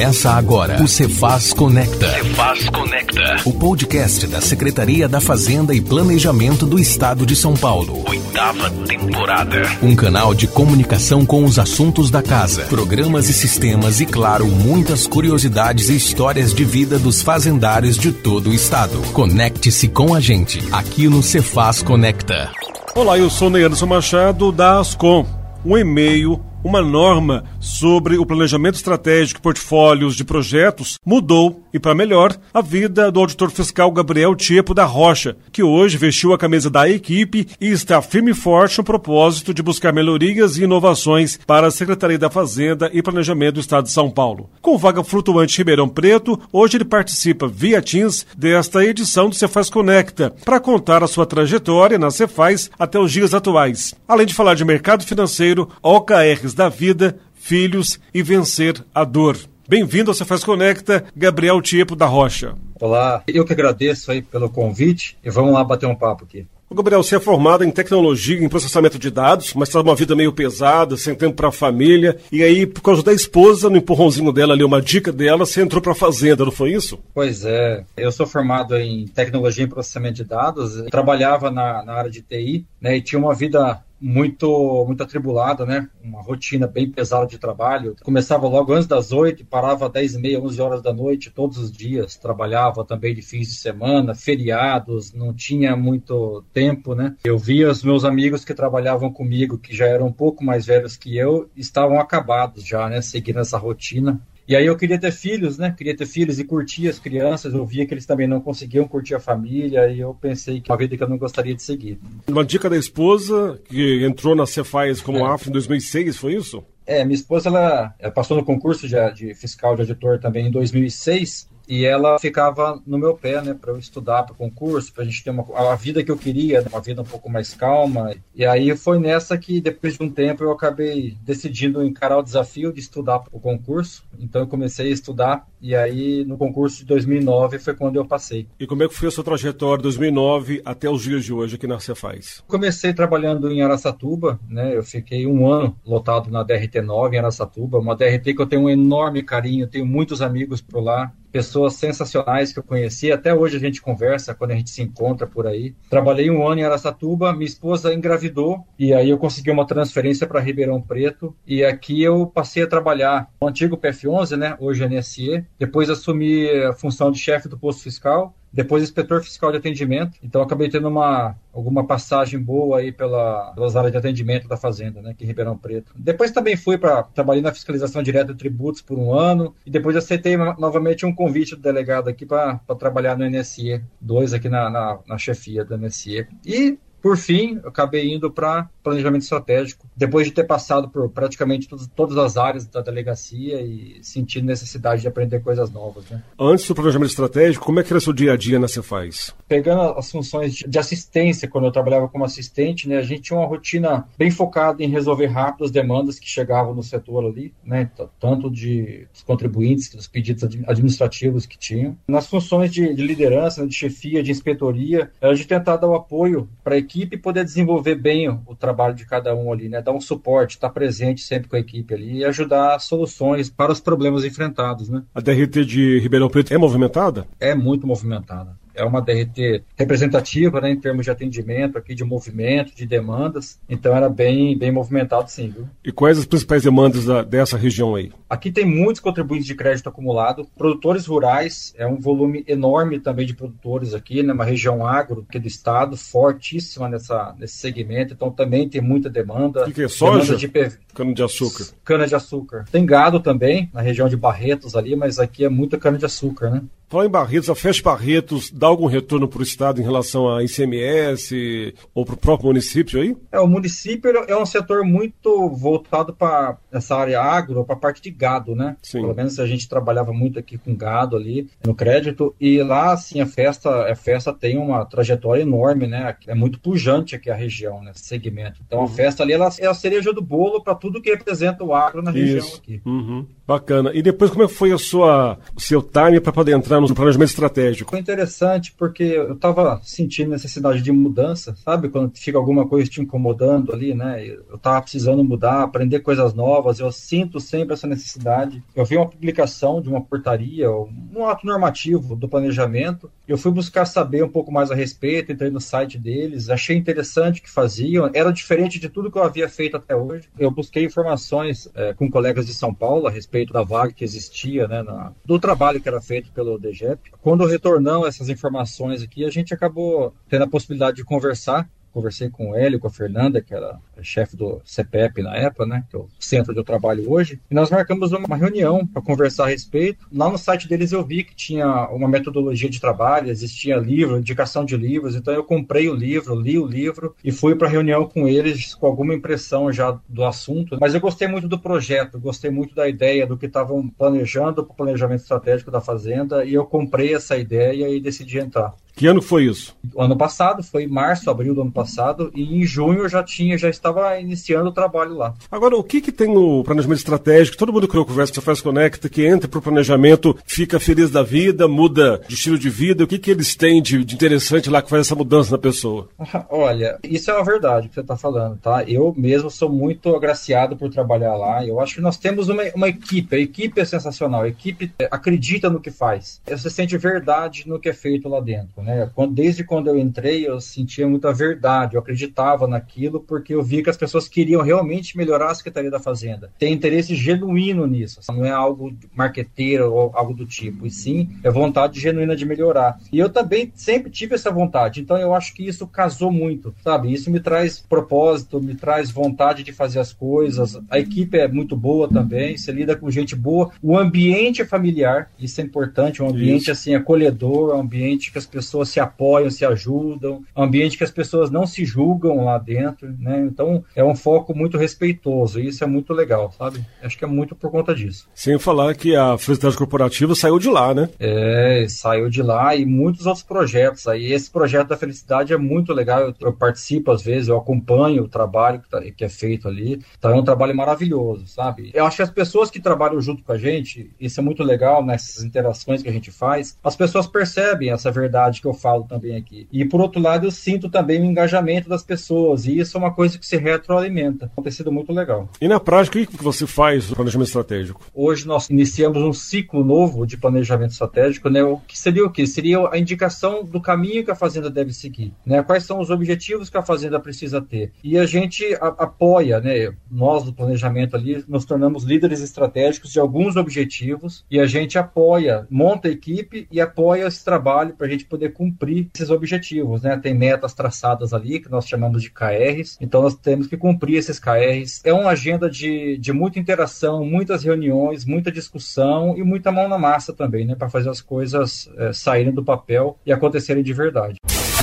Começa 0.00 0.30
agora 0.30 0.82
o 0.82 0.88
Cefaz 0.88 1.52
Conecta. 1.52 2.08
Cefaz 2.08 2.70
Conecta. 2.70 3.36
O 3.44 3.52
podcast 3.52 4.26
da 4.26 4.40
Secretaria 4.40 5.06
da 5.06 5.20
Fazenda 5.20 5.74
e 5.74 5.80
Planejamento 5.82 6.64
do 6.64 6.78
Estado 6.78 7.26
de 7.26 7.36
São 7.36 7.52
Paulo. 7.52 8.02
Oitava 8.08 8.70
temporada. 8.70 9.60
Um 9.82 9.94
canal 9.94 10.32
de 10.32 10.46
comunicação 10.46 11.26
com 11.26 11.44
os 11.44 11.58
assuntos 11.58 12.10
da 12.10 12.22
casa, 12.22 12.62
programas 12.62 13.28
e 13.28 13.34
sistemas 13.34 14.00
e, 14.00 14.06
claro, 14.06 14.46
muitas 14.46 15.06
curiosidades 15.06 15.90
e 15.90 15.96
histórias 15.96 16.54
de 16.54 16.64
vida 16.64 16.98
dos 16.98 17.20
fazendários 17.20 17.98
de 17.98 18.10
todo 18.10 18.48
o 18.48 18.54
estado. 18.54 19.02
Conecte-se 19.12 19.86
com 19.86 20.14
a 20.14 20.20
gente 20.20 20.66
aqui 20.72 21.08
no 21.08 21.22
Cefaz 21.22 21.82
Conecta. 21.82 22.50
Olá, 22.96 23.18
eu 23.18 23.28
sou 23.28 23.50
Ney 23.50 23.64
Anderson 23.64 23.84
Machado 23.84 24.50
da 24.50 24.80
Ascom. 24.80 25.26
Um 25.62 25.76
e-mail 25.76 26.40
uma 26.62 26.82
norma 26.82 27.44
sobre 27.60 28.16
o 28.16 28.24
planejamento 28.24 28.76
estratégico 28.76 29.38
e 29.38 29.42
portfólios 29.42 30.16
de 30.16 30.24
projetos 30.24 30.98
mudou, 31.04 31.62
e 31.72 31.78
para 31.78 31.94
melhor, 31.94 32.36
a 32.52 32.62
vida 32.62 33.12
do 33.12 33.20
auditor 33.20 33.50
fiscal 33.50 33.92
Gabriel 33.92 34.34
Tiepo 34.34 34.74
da 34.74 34.84
Rocha, 34.84 35.36
que 35.52 35.62
hoje 35.62 35.98
vestiu 35.98 36.32
a 36.32 36.38
camisa 36.38 36.70
da 36.70 36.88
equipe 36.88 37.46
e 37.60 37.68
está 37.68 38.00
firme 38.00 38.30
e 38.30 38.34
forte 38.34 38.78
no 38.78 38.84
propósito 38.84 39.52
de 39.52 39.62
buscar 39.62 39.92
melhorias 39.92 40.56
e 40.56 40.64
inovações 40.64 41.38
para 41.46 41.66
a 41.66 41.70
Secretaria 41.70 42.18
da 42.18 42.30
Fazenda 42.30 42.90
e 42.92 43.02
Planejamento 43.02 43.54
do 43.54 43.60
Estado 43.60 43.84
de 43.84 43.90
São 43.90 44.10
Paulo. 44.10 44.48
Com 44.62 44.78
vaga 44.78 45.04
flutuante 45.04 45.58
Ribeirão 45.58 45.88
Preto, 45.88 46.40
hoje 46.52 46.78
ele 46.78 46.84
participa 46.84 47.46
via 47.46 47.82
Teams 47.82 48.26
desta 48.36 48.84
edição 48.84 49.28
do 49.28 49.34
Cefaz 49.34 49.68
Conecta 49.68 50.34
para 50.44 50.60
contar 50.60 51.04
a 51.04 51.08
sua 51.08 51.26
trajetória 51.26 51.98
na 51.98 52.10
Cefaz 52.10 52.70
até 52.78 52.98
os 52.98 53.12
dias 53.12 53.34
atuais. 53.34 53.94
Além 54.08 54.26
de 54.26 54.34
falar 54.34 54.54
de 54.54 54.64
mercado 54.64 55.04
financeiro, 55.04 55.68
OKR 55.82 56.54
da 56.54 56.68
vida, 56.68 57.18
filhos 57.40 57.98
e 58.12 58.22
vencer 58.22 58.84
a 58.94 59.02
dor. 59.02 59.36
Bem-vindo 59.68 60.10
ao 60.10 60.14
Cefaz 60.14 60.44
Conecta, 60.44 61.04
Gabriel 61.16 61.60
Tiepo 61.62 61.96
da 61.96 62.06
Rocha. 62.06 62.54
Olá, 62.80 63.22
eu 63.26 63.44
que 63.44 63.52
agradeço 63.52 64.10
aí 64.10 64.20
pelo 64.20 64.50
convite 64.50 65.16
e 65.24 65.30
vamos 65.30 65.52
lá 65.52 65.64
bater 65.64 65.86
um 65.86 65.94
papo 65.94 66.24
aqui. 66.24 66.46
O 66.68 66.74
Gabriel, 66.74 67.02
você 67.02 67.16
é 67.16 67.20
formado 67.20 67.64
em 67.64 67.70
tecnologia, 67.70 68.38
em 68.38 68.48
processamento 68.48 68.96
de 68.96 69.10
dados, 69.10 69.54
mas 69.54 69.68
está 69.68 69.80
uma 69.80 69.96
vida 69.96 70.14
meio 70.14 70.32
pesada, 70.32 70.96
sem 70.96 71.16
tempo 71.16 71.34
para 71.34 71.48
a 71.48 71.52
família. 71.52 72.16
E 72.30 72.44
aí, 72.44 72.64
por 72.64 72.80
causa 72.80 73.02
da 73.02 73.12
esposa, 73.12 73.68
no 73.68 73.76
empurrãozinho 73.76 74.32
dela 74.32 74.54
ali, 74.54 74.62
uma 74.62 74.80
dica 74.80 75.10
dela, 75.10 75.44
você 75.44 75.62
entrou 75.62 75.82
para 75.82 75.90
a 75.90 75.96
fazenda, 75.96 76.44
não 76.44 76.52
foi 76.52 76.72
isso? 76.72 76.96
Pois 77.12 77.44
é. 77.44 77.82
Eu 77.96 78.12
sou 78.12 78.24
formado 78.24 78.76
em 78.76 79.04
tecnologia 79.08 79.64
e 79.64 79.68
processamento 79.68 80.14
de 80.14 80.24
dados. 80.24 80.80
Trabalhava 80.92 81.50
na, 81.50 81.84
na 81.84 81.94
área 81.94 82.10
de 82.10 82.22
TI, 82.22 82.64
né? 82.80 82.96
E 82.96 83.02
tinha 83.02 83.18
uma 83.18 83.34
vida 83.34 83.82
muito 84.00 84.84
muito 84.86 85.02
atribulada, 85.02 85.66
né? 85.66 85.88
Uma 86.02 86.22
rotina 86.22 86.66
bem 86.66 86.90
pesada 86.90 87.26
de 87.26 87.38
trabalho. 87.38 87.96
Começava 88.02 88.48
logo 88.48 88.72
antes 88.72 88.86
das 88.86 89.12
oito, 89.12 89.44
parava 89.44 89.86
às 89.86 89.92
dez 89.92 90.14
e 90.14 90.18
meia, 90.18 90.40
onze 90.40 90.60
horas 90.60 90.82
da 90.82 90.92
noite 90.92 91.30
todos 91.30 91.58
os 91.58 91.70
dias. 91.70 92.16
Trabalhava 92.16 92.84
também 92.84 93.14
de 93.14 93.22
fins 93.22 93.48
de 93.48 93.54
semana, 93.54 94.14
feriados, 94.14 95.12
não 95.12 95.34
tinha 95.34 95.76
muito 95.76 96.44
tempo, 96.52 96.94
né? 96.94 97.14
Eu 97.24 97.38
via 97.38 97.70
os 97.70 97.82
meus 97.82 98.04
amigos 98.04 98.44
que 98.44 98.54
trabalhavam 98.54 99.12
comigo, 99.12 99.58
que 99.58 99.74
já 99.74 99.86
eram 99.86 100.06
um 100.06 100.12
pouco 100.12 100.42
mais 100.42 100.66
velhos 100.66 100.96
que 100.96 101.16
eu, 101.16 101.50
estavam 101.56 102.00
acabados 102.00 102.64
já, 102.66 102.88
né? 102.88 103.02
Seguindo 103.02 103.40
essa 103.40 103.58
rotina. 103.58 104.20
E 104.50 104.56
aí 104.56 104.66
eu 104.66 104.76
queria 104.76 104.98
ter 104.98 105.12
filhos, 105.12 105.58
né? 105.58 105.72
Queria 105.78 105.96
ter 105.96 106.06
filhos 106.06 106.40
e 106.40 106.44
curtir 106.44 106.88
as 106.88 106.98
crianças. 106.98 107.54
Eu 107.54 107.64
via 107.64 107.86
que 107.86 107.94
eles 107.94 108.04
também 108.04 108.26
não 108.26 108.40
conseguiam 108.40 108.88
curtir 108.88 109.14
a 109.14 109.20
família 109.20 109.86
e 109.86 110.00
eu 110.00 110.12
pensei 110.12 110.60
que 110.60 110.68
é 110.68 110.74
uma 110.74 110.78
vida 110.78 110.96
que 110.96 111.02
eu 111.04 111.08
não 111.08 111.16
gostaria 111.16 111.54
de 111.54 111.62
seguir. 111.62 112.00
Uma 112.26 112.44
dica 112.44 112.68
da 112.68 112.76
esposa 112.76 113.60
que 113.66 114.04
entrou 114.04 114.34
na 114.34 114.46
Cefaz 114.46 115.00
como 115.00 115.18
é. 115.18 115.32
AF 115.32 115.48
em 115.48 115.52
2006, 115.52 116.16
foi 116.16 116.34
isso? 116.34 116.64
É, 116.84 117.04
minha 117.04 117.14
esposa 117.14 117.48
ela, 117.48 117.94
ela 117.96 118.10
passou 118.10 118.36
no 118.36 118.44
concurso 118.44 118.88
de, 118.88 118.96
de 119.14 119.34
fiscal 119.36 119.76
de 119.76 119.82
auditor 119.82 120.18
também 120.18 120.48
em 120.48 120.50
2006 120.50 121.48
e 121.70 121.84
ela 121.84 122.18
ficava 122.18 122.82
no 122.84 122.98
meu 122.98 123.14
pé, 123.14 123.40
né, 123.40 123.54
para 123.54 123.70
eu 123.70 123.78
estudar 123.78 124.24
para 124.24 124.32
o 124.32 124.36
concurso, 124.36 124.92
para 124.92 125.04
a 125.04 125.06
gente 125.06 125.22
ter 125.22 125.30
uma 125.30 125.44
a 125.54 125.76
vida 125.76 126.02
que 126.02 126.10
eu 126.10 126.16
queria, 126.16 126.66
uma 126.68 126.80
vida 126.80 127.00
um 127.00 127.04
pouco 127.04 127.30
mais 127.30 127.54
calma. 127.54 128.12
E 128.34 128.44
aí 128.44 128.76
foi 128.76 128.98
nessa 128.98 129.38
que 129.38 129.60
depois 129.60 129.96
de 129.96 130.02
um 130.02 130.10
tempo 130.10 130.42
eu 130.42 130.50
acabei 130.50 131.16
decidindo 131.22 131.84
encarar 131.84 132.18
o 132.18 132.24
desafio 132.24 132.72
de 132.72 132.80
estudar 132.80 133.20
para 133.20 133.30
o 133.32 133.38
concurso. 133.38 134.02
Então 134.18 134.40
eu 134.40 134.48
comecei 134.48 134.88
a 134.88 134.92
estudar 134.92 135.46
e 135.62 135.76
aí 135.76 136.24
no 136.24 136.36
concurso 136.36 136.78
de 136.78 136.86
2009 136.86 137.60
foi 137.60 137.74
quando 137.74 137.94
eu 137.94 138.04
passei. 138.04 138.48
E 138.58 138.66
como 138.66 138.82
é 138.82 138.88
que 138.88 138.94
foi 138.94 139.06
a 139.06 139.12
sua 139.12 139.22
trajetória 139.22 139.76
de 139.76 139.84
2009 139.84 140.62
até 140.64 140.90
os 140.90 141.02
dias 141.02 141.24
de 141.24 141.32
hoje 141.32 141.54
aqui 141.54 141.68
na 141.68 141.78
Cefaz? 141.78 142.42
Comecei 142.48 142.92
trabalhando 142.92 143.48
em 143.48 143.62
Araçatuba, 143.62 144.40
né? 144.48 144.76
Eu 144.76 144.82
fiquei 144.82 145.24
um 145.24 145.46
ano 145.46 145.76
lotado 145.86 146.32
na 146.32 146.44
DRT9 146.44 147.12
em 147.12 147.18
Araçatuba, 147.18 147.78
uma 147.78 147.94
DRT 147.94 148.34
que 148.34 148.42
eu 148.42 148.46
tenho 148.46 148.62
um 148.62 148.70
enorme 148.70 149.22
carinho, 149.22 149.68
tenho 149.68 149.86
muitos 149.86 150.20
amigos 150.20 150.60
por 150.60 150.82
lá 150.82 151.12
pessoas 151.30 151.74
sensacionais 151.74 152.52
que 152.52 152.58
eu 152.58 152.62
conheci. 152.62 153.10
Até 153.10 153.34
hoje 153.34 153.56
a 153.56 153.60
gente 153.60 153.80
conversa 153.80 154.34
quando 154.34 154.52
a 154.52 154.54
gente 154.54 154.70
se 154.70 154.82
encontra 154.82 155.26
por 155.26 155.46
aí. 155.46 155.74
Trabalhei 155.88 156.30
um 156.30 156.46
ano 156.46 156.60
em 156.60 156.64
Aracatuba, 156.64 157.32
minha 157.32 157.46
esposa 157.46 157.94
engravidou 157.94 158.64
e 158.78 158.92
aí 158.92 159.10
eu 159.10 159.18
consegui 159.18 159.50
uma 159.50 159.66
transferência 159.66 160.26
para 160.26 160.40
Ribeirão 160.40 160.80
Preto 160.80 161.34
e 161.46 161.64
aqui 161.64 162.02
eu 162.02 162.26
passei 162.26 162.62
a 162.62 162.66
trabalhar 162.66 163.30
no 163.40 163.48
antigo 163.48 163.76
PF11, 163.76 164.36
né, 164.36 164.56
hoje 164.58 164.86
NSE. 164.86 165.44
Depois 165.58 165.90
assumi 165.90 166.48
a 166.48 166.72
função 166.72 167.10
de 167.10 167.18
chefe 167.18 167.48
do 167.48 167.58
posto 167.58 167.82
fiscal 167.82 168.34
depois 168.52 168.82
inspetor 168.82 169.22
fiscal 169.22 169.50
de 169.50 169.58
atendimento. 169.58 170.18
Então 170.22 170.42
acabei 170.42 170.68
tendo 170.68 170.88
uma 170.88 171.36
alguma 171.52 171.84
passagem 171.84 172.38
boa 172.38 172.78
aí 172.78 172.92
pela, 172.92 173.52
pelas 173.54 173.74
áreas 173.74 173.90
de 173.90 173.98
atendimento 173.98 174.46
da 174.46 174.56
fazenda, 174.56 175.02
né, 175.02 175.14
que 175.16 175.24
Ribeirão 175.24 175.58
Preto. 175.58 175.92
Depois 175.96 176.30
também 176.30 176.56
fui 176.56 176.78
para 176.78 177.02
trabalhar 177.02 177.42
na 177.42 177.52
fiscalização 177.52 178.02
direta 178.02 178.32
de 178.32 178.38
tributos 178.38 178.80
por 178.80 178.96
um 178.98 179.12
ano 179.12 179.54
e 179.66 179.70
depois 179.70 179.96
aceitei 179.96 180.36
novamente 180.36 181.04
um 181.04 181.14
convite 181.14 181.56
do 181.56 181.62
delegado 181.62 182.08
aqui 182.08 182.24
para 182.24 182.60
trabalhar 182.78 183.18
no 183.18 183.28
NSE 183.28 183.82
2 184.00 184.34
aqui 184.34 184.48
na, 184.48 184.70
na, 184.70 184.98
na 185.06 185.18
chefia 185.18 185.64
do 185.64 185.76
NSE. 185.76 186.26
E 186.44 186.78
por 187.02 187.16
fim, 187.16 187.58
acabei 187.64 188.12
indo 188.12 188.30
para 188.30 188.68
planejamento 188.82 189.22
estratégico, 189.22 189.86
depois 189.96 190.26
de 190.26 190.32
ter 190.32 190.44
passado 190.44 190.88
por 190.88 191.08
praticamente 191.10 191.68
todas, 191.68 191.86
todas 191.88 192.18
as 192.18 192.36
áreas 192.36 192.66
da 192.66 192.80
delegacia 192.80 193.60
e 193.60 193.98
sentindo 194.02 194.46
necessidade 194.46 195.02
de 195.02 195.08
aprender 195.08 195.40
coisas 195.40 195.70
novas. 195.70 196.08
Né? 196.10 196.22
Antes 196.38 196.66
do 196.66 196.74
planejamento 196.74 197.10
estratégico, 197.10 197.64
como 197.64 197.80
é 197.80 197.82
que 197.82 197.92
era 197.92 197.98
o 197.98 198.00
seu 198.00 198.12
dia 198.12 198.32
a 198.32 198.36
dia 198.36 198.58
na 198.58 198.68
Cefaz? 198.68 199.34
Pegando 199.46 199.98
as 199.98 200.10
funções 200.10 200.54
de 200.54 200.78
assistência, 200.78 201.48
quando 201.48 201.66
eu 201.66 201.72
trabalhava 201.72 202.08
como 202.08 202.24
assistente, 202.24 202.88
né, 202.88 202.98
a 202.98 203.02
gente 203.02 203.22
tinha 203.22 203.38
uma 203.38 203.46
rotina 203.46 204.06
bem 204.16 204.30
focada 204.30 204.82
em 204.82 204.88
resolver 204.88 205.26
rápido 205.26 205.64
as 205.64 205.70
demandas 205.70 206.18
que 206.18 206.28
chegavam 206.28 206.74
no 206.74 206.82
setor 206.82 207.24
ali, 207.24 207.52
né, 207.64 207.90
tanto 208.18 208.50
de 208.50 209.06
dos 209.12 209.22
contribuintes, 209.22 209.94
dos 209.94 210.08
pedidos 210.08 210.44
administrativos 210.66 211.46
que 211.46 211.58
tinham. 211.58 211.96
Nas 212.08 212.26
funções 212.26 212.72
de, 212.72 212.94
de 212.94 213.02
liderança, 213.02 213.66
de 213.66 213.74
chefia, 213.74 214.22
de 214.22 214.30
inspetoria, 214.30 215.10
a 215.20 215.34
gente 215.34 215.48
tentar 215.48 215.76
dar 215.76 215.88
o 215.88 215.94
apoio 215.94 216.48
para 216.62 216.74
a 216.74 216.78
equipe 216.78 217.16
poder 217.16 217.44
desenvolver 217.44 217.94
bem 217.94 218.28
o 218.28 218.54
trabalho 218.54 218.69
de 218.94 219.06
cada 219.06 219.34
um 219.34 219.52
ali, 219.52 219.68
né? 219.68 219.82
Dar 219.82 219.92
um 219.92 220.00
suporte, 220.00 220.56
estar 220.56 220.70
presente 220.70 221.22
sempre 221.22 221.48
com 221.48 221.56
a 221.56 221.60
equipe 221.60 221.94
ali 221.94 222.18
e 222.18 222.24
ajudar 222.24 222.78
soluções 222.80 223.50
para 223.50 223.72
os 223.72 223.80
problemas 223.80 224.24
enfrentados, 224.24 224.88
né? 224.88 225.02
A 225.14 225.20
DRT 225.20 225.64
de 225.64 225.98
Ribeirão 225.98 226.28
Preto 226.28 226.52
é 226.52 226.58
movimentada? 226.58 227.26
É 227.38 227.54
muito 227.54 227.86
movimentada 227.86 228.58
é 228.74 228.84
uma 228.84 229.00
DRT 229.00 229.62
representativa 229.76 230.60
né, 230.60 230.70
em 230.70 230.80
termos 230.80 231.04
de 231.04 231.10
atendimento, 231.10 231.78
aqui 231.78 231.94
de 231.94 232.04
movimento, 232.04 232.74
de 232.74 232.86
demandas. 232.86 233.58
Então 233.68 233.94
era 233.94 234.08
bem, 234.08 234.56
bem 234.56 234.70
movimentado, 234.70 235.30
sim. 235.30 235.50
Viu? 235.50 235.68
E 235.84 235.92
quais 235.92 236.18
as 236.18 236.26
principais 236.26 236.62
demandas 236.62 237.04
da, 237.04 237.22
dessa 237.22 237.56
região 237.56 237.94
aí? 237.94 238.12
Aqui 238.28 238.50
tem 238.50 238.64
muitos 238.64 239.00
contribuintes 239.00 239.46
de 239.46 239.54
crédito 239.54 239.88
acumulado, 239.88 240.46
produtores 240.56 241.06
rurais, 241.06 241.74
é 241.76 241.86
um 241.86 241.98
volume 241.98 242.44
enorme 242.46 243.00
também 243.00 243.26
de 243.26 243.34
produtores 243.34 243.94
aqui, 243.94 244.22
né, 244.22 244.32
uma 244.32 244.44
região 244.44 244.86
agro 244.86 245.26
aqui 245.28 245.38
do 245.38 245.48
estado, 245.48 245.96
fortíssima 245.96 246.88
nessa, 246.88 247.34
nesse 247.38 247.56
segmento, 247.56 248.14
então 248.14 248.30
também 248.30 248.68
tem 248.68 248.80
muita 248.80 249.10
demanda. 249.10 249.66
O 249.66 249.72
que, 249.72 249.82
é 249.82 249.88
soja? 249.88 250.36
De 250.36 250.48
PV... 250.48 250.78
Cana-de-açúcar. 250.94 251.66
Cana-de-açúcar. 251.84 252.64
Tem 252.70 252.84
gado 252.84 253.20
também, 253.20 253.70
na 253.72 253.80
região 253.80 254.08
de 254.08 254.16
Barretos 254.16 254.74
ali, 254.76 254.94
mas 254.94 255.18
aqui 255.18 255.44
é 255.44 255.48
muita 255.48 255.78
cana-de-açúcar, 255.78 256.50
né? 256.50 256.62
Fala 256.90 257.06
em 257.06 257.08
Barretos, 257.08 257.48
a 257.48 257.54
Festa 257.54 257.84
Barretos 257.84 258.50
dá 258.50 258.66
algum 258.66 258.86
retorno 258.86 259.28
para 259.28 259.38
o 259.38 259.44
Estado 259.44 259.80
em 259.80 259.84
relação 259.84 260.28
a 260.28 260.42
ICMS 260.42 261.72
ou 261.94 262.04
para 262.04 262.16
o 262.16 262.18
próprio 262.18 262.48
município 262.48 263.00
aí? 263.00 263.16
É, 263.30 263.38
o 263.38 263.46
município 263.46 264.10
é 264.10 264.36
um 264.36 264.44
setor 264.44 264.82
muito 264.82 265.50
voltado 265.50 266.12
para 266.12 266.58
essa 266.72 266.96
área 266.96 267.22
agro, 267.22 267.64
para 267.64 267.76
a 267.76 267.78
parte 267.78 268.02
de 268.02 268.10
gado, 268.10 268.56
né? 268.56 268.76
Sim. 268.82 269.02
Pelo 269.02 269.14
menos 269.14 269.38
a 269.38 269.46
gente 269.46 269.68
trabalhava 269.68 270.12
muito 270.12 270.36
aqui 270.36 270.58
com 270.58 270.74
gado 270.74 271.14
ali 271.14 271.48
no 271.64 271.76
crédito 271.76 272.34
e 272.40 272.60
lá, 272.60 272.92
assim, 272.92 273.20
a 273.20 273.26
festa, 273.26 273.88
a 273.88 273.94
festa 273.94 274.32
tem 274.32 274.58
uma 274.58 274.84
trajetória 274.84 275.42
enorme, 275.42 275.86
né? 275.86 276.16
É 276.26 276.34
muito 276.34 276.58
pujante 276.58 277.14
aqui 277.14 277.30
a 277.30 277.36
região, 277.36 277.80
né? 277.80 277.92
Esse 277.94 278.02
segmento. 278.02 278.60
Então 278.66 278.80
uhum. 278.80 278.86
a 278.86 278.88
festa 278.88 279.22
ali 279.22 279.32
ela 279.32 279.48
é 279.60 279.66
a 279.68 279.74
cereja 279.74 280.12
do 280.12 280.20
bolo 280.20 280.60
para 280.60 280.74
tudo 280.74 281.00
que 281.00 281.10
representa 281.10 281.62
o 281.62 281.72
agro 281.72 282.02
na 282.02 282.10
Isso. 282.10 282.18
região 282.20 282.54
aqui. 282.56 282.82
Uhum. 282.84 283.26
Bacana. 283.50 283.90
E 283.92 284.00
depois, 284.00 284.30
como 284.30 284.44
é 284.44 284.48
foi 284.48 284.70
a 284.70 284.78
sua, 284.78 285.36
o 285.56 285.60
seu 285.60 285.82
time 285.82 286.20
para 286.20 286.30
poder 286.30 286.52
entrar 286.52 286.80
no 286.80 286.94
planejamento 286.94 287.30
estratégico? 287.30 287.90
Foi 287.90 287.98
interessante 287.98 288.72
porque 288.78 289.02
eu 289.02 289.32
estava 289.32 289.80
sentindo 289.82 290.30
necessidade 290.30 290.80
de 290.80 290.92
mudança, 290.92 291.56
sabe? 291.56 291.88
Quando 291.88 292.16
fica 292.16 292.38
alguma 292.38 292.68
coisa 292.68 292.88
te 292.88 293.00
incomodando 293.00 293.72
ali, 293.72 293.92
né? 293.92 294.24
Eu 294.24 294.54
estava 294.54 294.80
precisando 294.80 295.24
mudar, 295.24 295.64
aprender 295.64 295.98
coisas 295.98 296.32
novas, 296.32 296.78
eu 296.78 296.92
sinto 296.92 297.40
sempre 297.40 297.74
essa 297.74 297.88
necessidade. 297.88 298.62
Eu 298.76 298.84
vi 298.84 298.96
uma 298.96 299.08
publicação 299.08 299.82
de 299.82 299.88
uma 299.88 300.00
portaria, 300.00 300.70
um 300.70 301.26
ato 301.26 301.44
normativo 301.44 302.14
do 302.14 302.28
planejamento, 302.28 303.10
eu 303.26 303.38
fui 303.38 303.50
buscar 303.50 303.84
saber 303.84 304.24
um 304.24 304.28
pouco 304.28 304.52
mais 304.52 304.70
a 304.70 304.76
respeito, 304.76 305.32
entrei 305.32 305.50
no 305.50 305.60
site 305.60 305.98
deles, 305.98 306.50
achei 306.50 306.76
interessante 306.76 307.40
o 307.40 307.42
que 307.42 307.50
faziam, 307.50 308.10
era 308.14 308.32
diferente 308.32 308.78
de 308.78 308.88
tudo 308.88 309.10
que 309.10 309.18
eu 309.18 309.22
havia 309.24 309.48
feito 309.48 309.76
até 309.76 309.94
hoje. 309.94 310.28
Eu 310.38 310.50
busquei 310.50 310.84
informações 310.84 311.68
é, 311.74 311.94
com 311.94 312.08
colegas 312.08 312.46
de 312.46 312.54
São 312.54 312.72
Paulo 312.72 313.06
a 313.06 313.10
respeito 313.10 313.39
respeito 313.40 313.52
da 313.52 313.62
vaga 313.62 313.92
que 313.92 314.04
existia, 314.04 314.68
né, 314.68 314.82
na, 314.82 315.12
do 315.24 315.38
trabalho 315.38 315.80
que 315.80 315.88
era 315.88 316.00
feito 316.00 316.30
pelo 316.32 316.58
DGEP. 316.58 317.12
Quando 317.20 317.46
retornamos 317.46 318.08
essas 318.08 318.28
informações 318.28 319.02
aqui, 319.02 319.24
a 319.24 319.30
gente 319.30 319.54
acabou 319.54 320.14
tendo 320.28 320.44
a 320.44 320.48
possibilidade 320.48 320.98
de 320.98 321.04
conversar 321.04 321.68
conversei 321.92 322.30
com 322.30 322.50
o 322.50 322.56
Hélio, 322.56 322.78
com 322.78 322.86
a 322.86 322.90
Fernanda, 322.90 323.40
que 323.40 323.54
era 323.54 323.78
chefe 324.02 324.36
do 324.36 324.60
CPEP 324.64 325.22
na 325.22 325.36
época, 325.36 325.66
né, 325.66 325.84
que 325.90 325.96
é 325.96 325.98
o 325.98 326.08
centro 326.18 326.54
eu 326.56 326.64
trabalho 326.64 327.10
hoje, 327.10 327.40
e 327.50 327.54
nós 327.54 327.70
marcamos 327.70 328.12
uma 328.12 328.36
reunião 328.36 328.86
para 328.86 329.02
conversar 329.02 329.44
a 329.44 329.48
respeito. 329.48 330.06
Lá 330.12 330.30
no 330.30 330.38
site 330.38 330.68
deles 330.68 330.92
eu 330.92 331.04
vi 331.04 331.24
que 331.24 331.34
tinha 331.34 331.88
uma 331.88 332.08
metodologia 332.08 332.68
de 332.68 332.80
trabalho, 332.80 333.30
existia 333.30 333.76
livro, 333.76 334.18
indicação 334.18 334.64
de 334.64 334.76
livros, 334.76 335.14
então 335.14 335.32
eu 335.34 335.44
comprei 335.44 335.88
o 335.88 335.94
livro, 335.94 336.34
li 336.34 336.58
o 336.58 336.66
livro 336.66 337.14
e 337.22 337.30
fui 337.30 337.54
para 337.54 337.68
a 337.68 337.70
reunião 337.70 338.06
com 338.06 338.26
eles 338.26 338.74
com 338.74 338.86
alguma 338.86 339.14
impressão 339.14 339.72
já 339.72 339.98
do 340.08 340.24
assunto. 340.24 340.78
Mas 340.80 340.94
eu 340.94 341.00
gostei 341.00 341.28
muito 341.28 341.48
do 341.48 341.58
projeto, 341.58 342.18
gostei 342.18 342.50
muito 342.50 342.74
da 342.74 342.88
ideia 342.88 343.26
do 343.26 343.36
que 343.36 343.46
estavam 343.46 343.88
planejando 343.88 344.62
o 344.62 344.74
planejamento 344.74 345.22
estratégico 345.22 345.70
da 345.70 345.80
fazenda 345.80 346.44
e 346.44 346.54
eu 346.54 346.64
comprei 346.64 347.14
essa 347.14 347.36
ideia 347.36 347.88
e 347.88 348.00
decidi 348.00 348.38
entrar. 348.38 348.74
Que 348.94 349.06
ano 349.06 349.22
foi 349.22 349.44
isso? 349.44 349.76
Ano 349.96 350.16
passado, 350.16 350.62
foi 350.62 350.86
março, 350.86 351.30
abril 351.30 351.54
do 351.54 351.62
ano 351.62 351.72
passado, 351.72 352.30
e 352.34 352.56
em 352.56 352.64
junho 352.64 353.00
eu 353.00 353.08
já 353.08 353.22
tinha, 353.22 353.56
já 353.56 353.68
estava 353.68 354.18
iniciando 354.18 354.68
o 354.68 354.72
trabalho 354.72 355.14
lá. 355.16 355.34
Agora, 355.50 355.76
o 355.76 355.84
que, 355.84 356.00
que 356.00 356.12
tem 356.12 356.28
no 356.28 356.62
planejamento 356.64 356.98
estratégico? 356.98 357.56
Todo 357.56 357.72
mundo 357.72 357.88
que 357.88 357.96
eu 357.96 358.04
converso, 358.04 358.34
você 358.34 358.40
faz 358.40 358.60
conecta, 358.60 359.08
que 359.08 359.26
entra 359.26 359.48
para 359.48 359.58
o 359.58 359.62
planejamento, 359.62 360.36
fica 360.44 360.78
feliz 360.78 361.10
da 361.10 361.22
vida, 361.22 361.66
muda 361.66 362.20
de 362.28 362.34
estilo 362.34 362.58
de 362.58 362.70
vida. 362.70 363.04
O 363.04 363.06
que, 363.06 363.18
que 363.18 363.30
eles 363.30 363.54
têm 363.54 363.82
de, 363.82 364.04
de 364.04 364.14
interessante 364.14 364.70
lá 364.70 364.82
que 364.82 364.90
faz 364.90 365.06
essa 365.06 365.14
mudança 365.14 365.52
na 365.52 365.58
pessoa? 365.58 366.08
Olha, 366.48 366.98
isso 367.02 367.30
é 367.30 367.34
uma 367.34 367.44
verdade 367.44 367.88
que 367.88 367.94
você 367.94 368.00
está 368.00 368.16
falando, 368.16 368.58
tá? 368.58 368.84
Eu 368.84 369.14
mesmo 369.16 369.50
sou 369.50 369.70
muito 369.70 370.14
agraciado 370.14 370.76
por 370.76 370.90
trabalhar 370.90 371.34
lá. 371.36 371.64
Eu 371.64 371.80
acho 371.80 371.96
que 371.96 372.00
nós 372.00 372.16
temos 372.16 372.48
uma, 372.48 372.62
uma 372.74 372.88
equipe, 372.88 373.36
a 373.36 373.38
equipe 373.38 373.80
é 373.80 373.84
sensacional, 373.84 374.42
a 374.42 374.48
equipe 374.48 374.92
acredita 375.10 375.70
no 375.70 375.80
que 375.80 375.90
faz. 375.90 376.40
Você 376.46 376.70
sente 376.70 376.96
verdade 376.96 377.64
no 377.66 377.78
que 377.78 377.88
é 377.88 377.92
feito 377.92 378.28
lá 378.28 378.40
dentro. 378.40 378.79
Né? 378.82 379.08
Desde 379.30 379.64
quando 379.64 379.88
eu 379.88 379.98
entrei, 379.98 380.46
eu 380.46 380.60
sentia 380.60 381.08
muita 381.08 381.32
verdade, 381.32 381.94
eu 381.94 382.00
acreditava 382.00 382.66
naquilo, 382.66 383.20
porque 383.20 383.54
eu 383.54 383.62
via 383.62 383.82
que 383.82 383.90
as 383.90 383.96
pessoas 383.96 384.28
queriam 384.28 384.62
realmente 384.62 385.16
melhorar 385.16 385.50
a 385.50 385.54
Secretaria 385.54 385.90
da 385.90 386.00
Fazenda. 386.00 386.52
Tem 386.58 386.72
interesse 386.72 387.14
genuíno 387.14 387.86
nisso, 387.86 388.20
não 388.28 388.44
é 388.44 388.50
algo 388.50 388.92
marqueteiro 389.14 389.92
ou 389.92 390.10
algo 390.14 390.34
do 390.34 390.46
tipo, 390.46 390.86
e 390.86 390.90
sim 390.90 391.30
é 391.42 391.50
vontade 391.50 392.00
genuína 392.00 392.36
de 392.36 392.46
melhorar. 392.46 392.98
E 393.12 393.18
eu 393.18 393.28
também 393.28 393.72
sempre 393.74 394.10
tive 394.10 394.34
essa 394.34 394.50
vontade, 394.50 395.00
então 395.00 395.16
eu 395.16 395.34
acho 395.34 395.54
que 395.54 395.66
isso 395.66 395.86
casou 395.86 396.30
muito, 396.30 396.74
sabe? 396.82 397.12
Isso 397.12 397.30
me 397.30 397.40
traz 397.40 397.78
propósito, 397.80 398.60
me 398.60 398.74
traz 398.74 399.10
vontade 399.10 399.62
de 399.62 399.72
fazer 399.72 399.98
as 399.98 400.12
coisas. 400.12 400.78
A 400.88 400.98
equipe 400.98 401.38
é 401.38 401.48
muito 401.48 401.76
boa 401.76 402.08
também, 402.08 402.56
você 402.56 402.72
lida 402.72 402.96
com 402.96 403.10
gente 403.10 403.34
boa. 403.36 403.70
O 403.82 403.96
ambiente 403.96 404.62
é 404.62 404.64
familiar, 404.64 405.30
isso 405.38 405.60
é 405.60 405.64
importante, 405.64 406.22
um 406.22 406.28
ambiente 406.28 406.62
isso. 406.62 406.72
assim 406.72 406.94
acolhedor, 406.94 407.74
um 407.74 407.80
ambiente 407.80 408.30
que 408.32 408.38
as 408.38 408.46
pessoas 408.46 408.69
pessoas 408.70 408.88
se 408.88 409.00
apoiam, 409.00 409.50
se 409.50 409.64
ajudam, 409.64 410.44
ambiente 410.56 410.96
que 410.96 411.02
as 411.02 411.10
pessoas 411.10 411.50
não 411.50 411.66
se 411.66 411.84
julgam 411.84 412.44
lá 412.44 412.56
dentro, 412.56 413.12
né? 413.18 413.40
Então 413.40 413.84
é 413.96 414.04
um 414.04 414.14
foco 414.14 414.54
muito 414.54 414.78
respeitoso 414.78 415.58
e 415.58 415.68
isso 415.68 415.82
é 415.82 415.86
muito 415.86 416.12
legal, 416.12 416.52
sabe? 416.56 416.84
Acho 417.02 417.18
que 417.18 417.24
é 417.24 417.28
muito 417.28 417.56
por 417.56 417.70
conta 417.70 417.92
disso. 417.94 418.28
Sem 418.32 418.58
falar 418.58 418.94
que 418.94 419.16
a 419.16 419.36
felicidade 419.36 419.76
corporativa 419.76 420.34
saiu 420.36 420.58
de 420.58 420.68
lá, 420.68 420.94
né? 420.94 421.08
É, 421.18 421.84
saiu 421.88 422.30
de 422.30 422.42
lá 422.42 422.76
e 422.76 422.86
muitos 422.86 423.26
outros 423.26 423.42
projetos 423.42 424.06
aí. 424.06 424.32
Esse 424.32 424.50
projeto 424.50 424.88
da 424.88 424.96
felicidade 424.96 425.52
é 425.52 425.56
muito 425.56 425.92
legal. 425.92 426.20
Eu, 426.20 426.34
eu 426.40 426.52
participo 426.52 427.10
às 427.10 427.22
vezes, 427.22 427.48
eu 427.48 427.56
acompanho 427.56 428.22
o 428.22 428.28
trabalho 428.28 428.80
que, 428.80 428.88
tá, 428.88 429.00
que 429.00 429.24
é 429.24 429.28
feito 429.28 429.66
ali. 429.66 430.00
Então 430.16 430.30
é 430.30 430.34
um 430.34 430.44
trabalho 430.44 430.76
maravilhoso, 430.76 431.46
sabe? 431.48 431.90
Eu 431.92 432.04
acho 432.06 432.16
que 432.16 432.22
as 432.22 432.30
pessoas 432.30 432.70
que 432.70 432.80
trabalham 432.80 433.20
junto 433.20 433.42
com 433.42 433.52
a 433.52 433.58
gente, 433.58 434.10
isso 434.20 434.38
é 434.38 434.42
muito 434.42 434.62
legal 434.62 435.04
nessas 435.04 435.42
interações 435.42 436.02
que 436.02 436.08
a 436.08 436.12
gente 436.12 436.30
faz. 436.30 436.78
As 436.84 436.94
pessoas 436.94 437.26
percebem 437.26 437.90
essa 437.90 438.12
verdade 438.12 438.59
que 438.60 438.66
eu 438.66 438.74
falo 438.74 439.04
também 439.04 439.36
aqui. 439.36 439.66
E 439.72 439.84
por 439.84 440.00
outro 440.00 440.20
lado, 440.20 440.46
eu 440.46 440.50
sinto 440.50 440.88
também 440.88 441.20
o 441.20 441.24
engajamento 441.24 441.88
das 441.88 442.02
pessoas, 442.02 442.66
e 442.66 442.78
isso 442.78 442.96
é 442.96 443.00
uma 443.00 443.12
coisa 443.12 443.38
que 443.38 443.46
se 443.46 443.56
retroalimenta. 443.56 444.50
Tem 444.62 444.72
sido 444.72 444.92
muito 444.92 445.12
legal. 445.12 445.48
E 445.60 445.68
na 445.68 445.80
prática, 445.80 446.18
o 446.18 446.26
que 446.26 446.42
você 446.42 446.66
faz 446.66 447.08
no 447.08 447.16
planejamento 447.16 447.48
estratégico? 447.48 448.00
Hoje 448.14 448.46
nós 448.46 448.68
iniciamos 448.68 449.22
um 449.22 449.32
ciclo 449.32 449.84
novo 449.84 450.26
de 450.26 450.36
planejamento 450.36 450.92
estratégico, 450.92 451.48
né? 451.48 451.62
O 451.62 451.78
que 451.78 451.98
seria 451.98 452.24
o 452.24 452.30
quê? 452.30 452.46
Seria 452.46 452.88
a 452.90 452.98
indicação 452.98 453.64
do 453.64 453.80
caminho 453.80 454.24
que 454.24 454.30
a 454.30 454.34
fazenda 454.34 454.70
deve 454.70 454.92
seguir, 454.92 455.32
né? 455.44 455.62
Quais 455.62 455.84
são 455.84 456.00
os 456.00 456.10
objetivos 456.10 456.68
que 456.68 456.76
a 456.76 456.82
fazenda 456.82 457.18
precisa 457.18 457.60
ter. 457.60 457.92
E 458.02 458.18
a 458.18 458.26
gente 458.26 458.74
a, 458.74 458.88
apoia, 458.88 459.60
né? 459.60 459.92
Nós 460.10 460.44
do 460.44 460.52
planejamento 460.52 461.16
ali 461.16 461.44
nos 461.48 461.64
tornamos 461.64 462.04
líderes 462.04 462.40
estratégicos 462.40 463.12
de 463.12 463.20
alguns 463.20 463.56
objetivos 463.56 464.44
e 464.50 464.58
a 464.58 464.66
gente 464.66 464.98
apoia, 464.98 465.66
monta 465.70 466.08
a 466.08 466.10
equipe 466.10 466.66
e 466.70 466.80
apoia 466.80 467.26
esse 467.26 467.44
trabalho 467.44 467.94
para 467.94 468.06
a 468.06 468.10
gente 468.10 468.24
poder 468.24 468.49
cumprir 468.50 469.08
esses 469.14 469.30
objetivos, 469.30 470.02
né? 470.02 470.16
Tem 470.16 470.34
metas 470.34 470.74
traçadas 470.74 471.32
ali 471.32 471.60
que 471.60 471.70
nós 471.70 471.86
chamamos 471.86 472.22
de 472.22 472.30
KRs, 472.30 472.96
então 473.00 473.22
nós 473.22 473.34
temos 473.34 473.66
que 473.66 473.76
cumprir 473.76 474.16
esses 474.16 474.38
KRs. 474.38 475.00
É 475.04 475.12
uma 475.12 475.30
agenda 475.30 475.70
de, 475.70 476.18
de 476.18 476.32
muita 476.32 476.58
interação, 476.58 477.24
muitas 477.24 477.64
reuniões, 477.64 478.24
muita 478.24 478.50
discussão 478.50 479.36
e 479.36 479.42
muita 479.42 479.72
mão 479.72 479.88
na 479.88 479.98
massa 479.98 480.32
também, 480.32 480.66
né? 480.66 480.74
Para 480.74 480.90
fazer 480.90 481.10
as 481.10 481.20
coisas 481.20 481.90
é, 481.96 482.12
saírem 482.12 482.52
do 482.52 482.64
papel 482.64 483.18
e 483.24 483.32
acontecerem 483.32 483.82
de 483.82 483.92
verdade. 483.92 484.36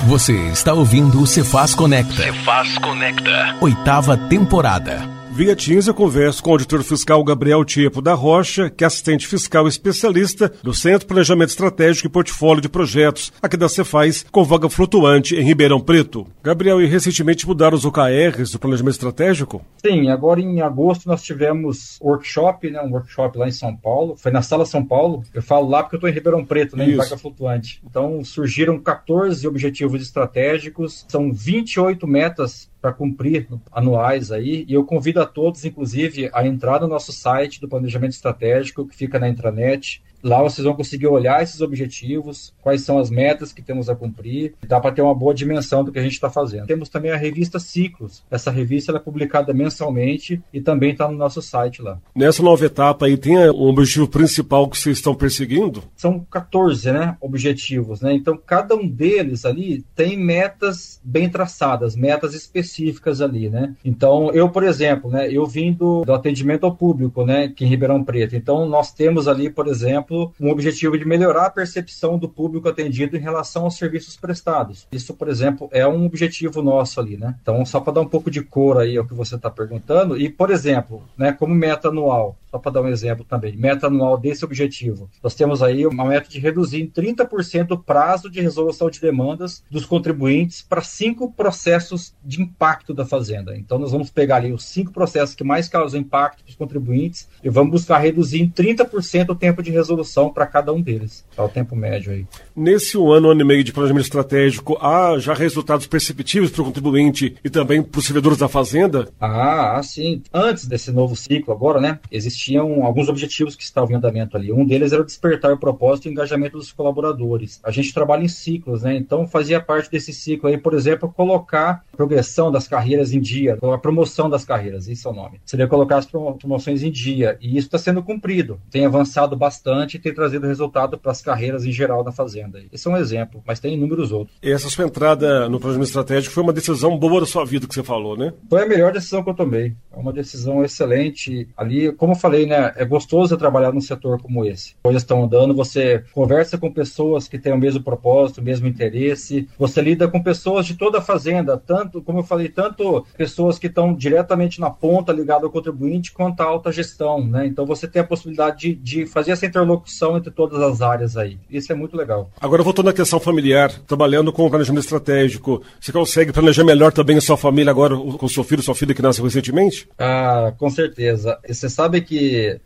Você 0.08 0.34
está 0.50 0.74
ouvindo 0.74 1.22
o 1.22 1.28
Cefaz 1.28 1.74
Conecta. 1.74 2.24
Cefaz 2.24 2.78
Conecta. 2.78 3.58
Oitava 3.60 4.16
temporada. 4.16 5.17
Via 5.38 5.56
Teams 5.56 5.86
eu 5.86 5.94
converso 5.94 6.42
com 6.42 6.50
o 6.50 6.54
auditor 6.54 6.82
fiscal 6.82 7.24
Gabriel 7.24 7.64
Tiepo 7.64 8.02
da 8.02 8.16
Rocha, 8.16 8.72
que 8.72 8.84
é 8.84 8.88
assistente 8.88 9.28
fiscal 9.28 9.68
especialista 9.68 10.52
do 10.64 10.74
Centro 10.74 11.02
de 11.02 11.06
Planejamento 11.06 11.50
Estratégico 11.50 12.08
e 12.08 12.10
Portfólio 12.10 12.60
de 12.60 12.68
Projetos, 12.68 13.32
aqui 13.40 13.56
da 13.56 13.70
Cefaz, 13.70 14.26
com 14.32 14.44
vaga 14.44 14.68
flutuante 14.68 15.36
em 15.36 15.44
Ribeirão 15.44 15.80
Preto. 15.80 16.26
Gabriel, 16.42 16.82
e 16.82 16.88
recentemente 16.88 17.46
mudaram 17.46 17.78
os 17.78 17.86
OKRs 17.86 18.52
do 18.52 18.58
Planejamento 18.58 18.96
Estratégico? 18.96 19.64
Sim, 19.86 20.10
agora 20.10 20.42
em 20.42 20.60
agosto 20.60 21.08
nós 21.08 21.22
tivemos 21.22 22.00
workshop, 22.02 22.72
né, 22.72 22.82
um 22.82 22.94
workshop 22.94 23.38
lá 23.38 23.48
em 23.48 23.52
São 23.52 23.76
Paulo, 23.76 24.16
foi 24.18 24.32
na 24.32 24.42
Sala 24.42 24.66
São 24.66 24.84
Paulo, 24.84 25.22
eu 25.36 25.44
falo 25.44 25.70
lá 25.70 25.84
porque 25.84 25.98
eu 25.98 26.00
estou 26.00 26.10
em 26.10 26.14
Ribeirão 26.14 26.44
Preto, 26.44 26.76
né, 26.76 26.90
em 26.90 26.96
vaga 26.96 27.16
flutuante. 27.16 27.80
Então 27.88 28.24
surgiram 28.24 28.80
14 28.80 29.48
objetivos 29.48 30.02
estratégicos, 30.02 31.06
são 31.08 31.32
28 31.32 32.08
metas 32.08 32.68
para 32.82 32.94
cumprir 32.94 33.48
anuais 33.72 34.32
aí, 34.32 34.66
e 34.68 34.74
eu 34.74 34.86
convido 34.86 35.22
a 35.22 35.26
todos, 35.26 35.66
inclusive, 35.66 36.30
a 36.34 36.46
entrar 36.46 36.82
no 36.82 36.88
nosso 36.88 37.12
site 37.12 37.60
do 37.60 37.68
Planejamento 37.68 38.14
Estratégico, 38.14 38.88
que 38.88 38.96
fica 38.96 39.20
na 39.20 39.28
intranet, 39.30 40.02
Lá 40.24 40.42
vocês 40.42 40.66
vão 40.66 40.74
conseguir 40.74 41.08
olhar 41.08 41.42
esses 41.42 41.62
objetivos, 41.62 42.54
quais 42.62 42.82
são 42.82 42.98
as 42.98 43.10
metas 43.10 43.54
que 43.54 43.62
temos 43.62 43.90
a 43.90 43.96
cumprir, 43.96 44.54
dá 44.68 44.80
para 44.80 44.92
ter 44.92 45.02
uma 45.02 45.16
boa 45.16 45.34
dimensão 45.34 45.84
do 45.84 45.92
que 45.92 46.00
a 46.00 46.04
gente 46.04 46.14
está 46.14 46.30
fazendo. 46.30 46.68
Temos 46.68 46.90
também 46.90 47.12
a 47.12 47.18
revista 47.18 47.60
Ciclos. 47.60 48.24
Essa 48.30 48.52
revista 48.52 48.92
é 48.92 49.00
publicada 49.00 49.54
mensalmente 49.54 50.42
e 50.54 50.62
também 50.62 50.92
está 50.92 51.08
no 51.08 51.18
nosso 51.18 51.42
site 51.42 51.82
lá. 51.82 52.00
Nessa 52.16 52.42
nova 52.42 52.66
etapa 52.66 53.06
aí, 53.06 53.18
tem 53.18 53.38
um 53.38 53.68
objetivo 53.68 54.08
principal 54.08 54.70
que 54.70 54.78
vocês 54.78 54.98
estão 54.98 55.14
perseguindo? 55.16 55.84
São 55.96 56.20
14 56.32 56.92
né, 56.92 57.18
objetivos, 57.22 58.02
né? 58.02 58.14
Então, 58.14 58.38
cada 58.38 58.76
um 58.76 58.88
deles 58.88 59.46
ali 59.46 59.84
tem 59.96 60.18
metas 60.18 61.00
bem 61.04 61.30
traçadas, 61.30 61.96
metas 61.96 62.34
específicas 62.34 63.22
ali, 63.22 63.50
né? 63.50 63.76
Então, 63.84 64.32
eu, 64.32 64.50
por 64.50 64.64
exemplo, 64.64 65.10
né, 65.10 65.32
eu 65.32 65.46
vim 65.46 65.74
do, 65.74 66.04
do 66.04 66.14
atendimento 66.14 66.66
ao 66.66 66.76
público, 66.76 67.26
né, 67.26 67.46
aqui 67.46 67.66
em 67.66 67.68
Ribeirão 67.68 68.04
Preto. 68.04 68.36
Então, 68.36 68.68
nós 68.68 68.92
temos 68.92 69.28
ali, 69.28 69.50
por 69.50 69.68
exemplo, 69.68 70.07
exemplo, 70.08 70.34
um 70.40 70.50
objetivo 70.50 70.98
de 70.98 71.06
melhorar 71.06 71.48
a 71.48 71.50
percepção 71.50 72.18
do 72.18 72.30
público 72.30 72.70
atendido 72.70 73.18
em 73.18 73.20
relação 73.20 73.64
aos 73.64 73.78
serviços 73.78 74.16
prestados. 74.16 74.88
Isso, 74.92 75.14
por 75.14 75.28
exemplo, 75.28 75.70
é 75.72 75.86
um 75.86 76.06
objetivo 76.06 76.62
nosso 76.62 77.00
ali, 77.00 77.18
né? 77.18 77.36
Então, 77.42 77.66
só 77.66 77.80
para 77.80 77.94
dar 77.94 78.02
um 78.02 78.08
pouco 78.08 78.32
de 78.32 78.42
cor 78.42 78.78
aí 78.78 78.98
ao 78.98 79.06
que 79.06 79.14
você 79.14 79.36
está 79.36 79.50
perguntando, 79.50 80.18
e, 80.18 80.30
por 80.30 80.50
exemplo, 80.50 81.04
né, 81.18 81.32
como 81.34 81.54
meta 81.54 81.90
anual, 81.90 82.38
só 82.50 82.58
para 82.58 82.72
dar 82.72 82.82
um 82.82 82.88
exemplo 82.88 83.26
também, 83.26 83.56
meta 83.56 83.88
anual 83.88 84.18
desse 84.18 84.46
objetivo. 84.46 85.10
Nós 85.22 85.36
temos 85.36 85.62
aí 85.62 85.86
uma 85.86 86.06
meta 86.06 86.30
de 86.30 86.40
reduzir 86.40 86.82
em 86.82 86.88
30% 86.88 87.72
o 87.72 87.78
prazo 87.78 88.30
de 88.30 88.42
resolução 88.42 88.90
de 88.90 89.00
demandas 89.00 89.64
dos 89.70 89.86
contribuintes 89.86 90.62
para 90.62 90.82
cinco 90.82 91.32
processos 91.32 92.14
de 92.24 92.42
impacto 92.42 92.94
da 92.94 93.06
fazenda. 93.06 93.56
Então, 93.58 93.78
nós 93.78 93.92
vamos 93.92 94.10
pegar 94.10 94.38
ali 94.38 94.54
os 94.54 94.66
cinco 94.66 94.92
processos 94.92 95.36
que 95.36 95.44
mais 95.44 95.68
causam 95.68 96.00
impacto 96.00 96.44
para 96.44 96.50
os 96.50 96.56
contribuintes 96.56 97.28
e 97.44 97.50
vamos 97.50 97.72
buscar 97.72 98.00
reduzir 98.00 98.42
em 98.42 98.50
30% 98.50 99.30
o 99.30 99.36
tempo 99.36 99.62
de 99.62 99.72
resolução 99.72 100.32
para 100.32 100.46
cada 100.46 100.72
um 100.74 100.82
deles. 100.82 101.26
É 101.38 101.42
o 101.42 101.50
tempo 101.50 101.76
médio 101.76 102.12
aí. 102.12 102.26
Nesse 102.56 102.98
um 102.98 103.12
ano, 103.12 103.30
ano 103.30 103.42
e 103.42 103.46
meio 103.46 103.64
de 103.64 103.74
planejamento 103.74 104.06
estratégico, 104.06 104.78
há 104.82 105.20
já 105.20 105.34
resultados 105.34 105.88
perceptíveis 105.88 106.52
para 106.52 106.62
o 106.62 106.66
contribuinte 106.66 107.36
e 107.44 107.50
também 107.50 107.82
para 107.82 108.00
os 108.00 108.06
servidores 108.06 108.38
da 108.38 108.48
fazenda? 108.48 109.10
Ah, 109.20 109.80
sim. 109.84 110.22
Antes 110.34 110.66
desse 110.66 110.92
novo 110.92 111.16
ciclo 111.16 111.54
agora, 111.54 111.80
né, 111.80 112.00
existiam 112.38 112.86
alguns 112.86 113.10
objetivos 113.10 113.56
que 113.56 113.64
estavam 113.64 113.92
em 113.92 113.96
andamento 113.96 114.38
ali. 114.38 114.54
Um 114.54 114.66
deles 114.66 114.94
era 114.94 115.04
despertar 115.04 115.52
o 115.52 115.58
propósito 115.58 116.06
e 116.06 116.10
o 116.10 116.12
engajamento 116.12 116.58
dos 116.58 116.72
colaboradores. 116.72 117.60
A 117.64 117.72
gente 117.72 117.94
trabalha 117.94 118.24
em 118.24 118.28
ciclos, 118.28 118.84
né? 118.84 118.96
Então 118.96 119.28
fazia 119.28 119.60
parte 119.60 119.90
desse 119.90 120.14
ciclo 120.14 120.48
aí, 120.48 120.58
por 120.58 120.74
exemplo, 120.74 121.12
colocar 121.12 121.84
a 121.92 121.98
progressão 121.98 122.52
das 122.52 122.68
carreiras 122.68 123.12
em 123.12 123.20
dia, 123.20 123.58
a 123.62 123.78
promoção 123.78 124.30
das 124.30 124.46
carreiras, 124.46 124.88
isso 124.88 125.08
é 125.08 125.12
o 125.12 125.16
nome. 125.16 125.42
Seria 125.46 125.68
colocar 125.68 125.98
as 125.98 126.06
promoções 126.06 126.84
em 126.84 126.92
dia. 126.92 127.38
E 127.42 127.58
isso 127.58 127.68
está 127.68 127.78
sendo 127.78 128.04
cumprido. 128.04 128.60
Tem 128.70 128.86
avançado 128.86 129.36
bastante 129.36 129.98
e 129.98 130.00
tem 130.00 130.14
trazido 130.14 130.48
resultado 130.48 130.98
para 130.98 131.12
as 131.12 131.22
carreiras 131.22 131.66
em 131.66 131.72
geral 131.72 132.04
da 132.04 132.12
fazenda. 132.12 132.62
Esse 132.72 132.88
é 132.88 132.92
um 132.92 132.98
exemplo, 132.98 133.42
mas 133.46 133.60
tem 133.60 133.74
inúmeros 133.74 134.12
outros. 134.12 134.38
E 134.44 134.52
essa 134.52 134.70
sua 134.70 134.86
entrada 134.86 135.50
no 135.50 135.60
planejamento 135.60 135.88
estratégico 135.88 136.34
foi 136.34 136.44
uma 136.44 136.54
decisão 136.54 136.98
boa 136.98 137.20
da 137.20 137.26
sua 137.26 137.46
vida 137.46 137.68
que 137.68 137.74
você 137.74 137.84
falou, 137.84 138.18
né? 138.18 138.34
Foi 138.50 138.64
a 138.64 138.68
melhor 138.68 138.92
decisão 138.92 139.24
que 139.24 139.30
eu 139.30 139.34
tomei. 139.34 139.74
É 139.92 140.00
uma 140.00 140.14
decisão 140.14 140.64
excelente. 140.64 141.48
Ali, 141.58 141.92
como 141.94 142.14
eu 142.14 142.18
falei, 142.28 142.46
né, 142.46 142.74
é 142.76 142.84
gostoso 142.84 143.38
trabalhar 143.38 143.72
num 143.72 143.80
setor 143.80 144.22
como 144.22 144.44
esse. 144.44 144.76
Coisas 144.84 145.02
estão 145.02 145.24
andando, 145.24 145.54
você 145.54 146.04
conversa 146.12 146.58
com 146.58 146.70
pessoas 146.70 147.28
que 147.28 147.40
têm 147.40 147.54
o 147.54 147.58
mesmo 147.58 147.82
propósito, 147.82 148.42
o 148.42 148.44
mesmo 148.44 148.68
interesse. 148.68 149.48
Você 149.58 149.82
lida 149.82 150.10
com 150.10 150.22
pessoas 150.22 150.66
de 150.66 150.76
toda 150.76 150.98
a 150.98 151.02
fazenda, 151.02 151.58
tanto, 151.58 152.02
como 152.02 152.20
eu 152.20 152.24
falei, 152.24 152.50
tanto 152.50 153.06
pessoas 153.18 153.58
que 153.58 153.68
estão 153.68 153.94
diretamente 153.94 154.60
na 154.60 154.70
ponta 154.70 155.14
ligado 155.14 155.46
ao 155.46 155.52
contribuinte, 155.52 156.12
quanto 156.12 156.42
a 156.42 156.46
alta 156.46 156.72
gestão, 156.72 157.26
né? 157.26 157.48
Então 157.48 157.66
você 157.66 157.88
tem 157.88 158.02
a 158.02 158.06
possibilidade 158.06 158.74
de, 158.74 158.76
de 158.76 159.06
fazer 159.06 159.32
essa 159.32 159.46
interlocução 159.46 160.18
entre 160.18 160.32
todas 160.32 160.62
as 160.62 160.82
áreas 160.82 161.16
aí. 161.16 161.40
Isso 161.50 161.72
é 161.72 161.76
muito 161.76 161.96
legal. 161.96 162.30
Agora 162.42 162.62
voltando 162.62 162.90
à 162.90 162.94
questão 162.94 163.22
familiar, 163.22 163.72
trabalhando 163.88 164.34
com 164.34 164.46
o 164.46 164.50
planejamento 164.50 164.84
estratégico, 164.84 165.62
você 165.80 165.94
consegue 165.94 166.34
planejar 166.34 166.66
melhor 166.66 166.92
também 166.92 167.18
a 167.18 167.22
sua 167.22 167.38
família 167.38 167.72
agora 167.72 167.96
com 167.96 168.28
seu 168.28 168.44
filho, 168.44 168.62
sua 168.62 168.76
filha 168.76 168.94
que 168.94 169.02
nasceu 169.02 169.24
recentemente? 169.24 169.88
Ah, 169.98 170.52
com 170.58 170.70
certeza. 170.70 171.40
Você 171.48 171.70
sabe 171.70 172.02
que 172.02 172.17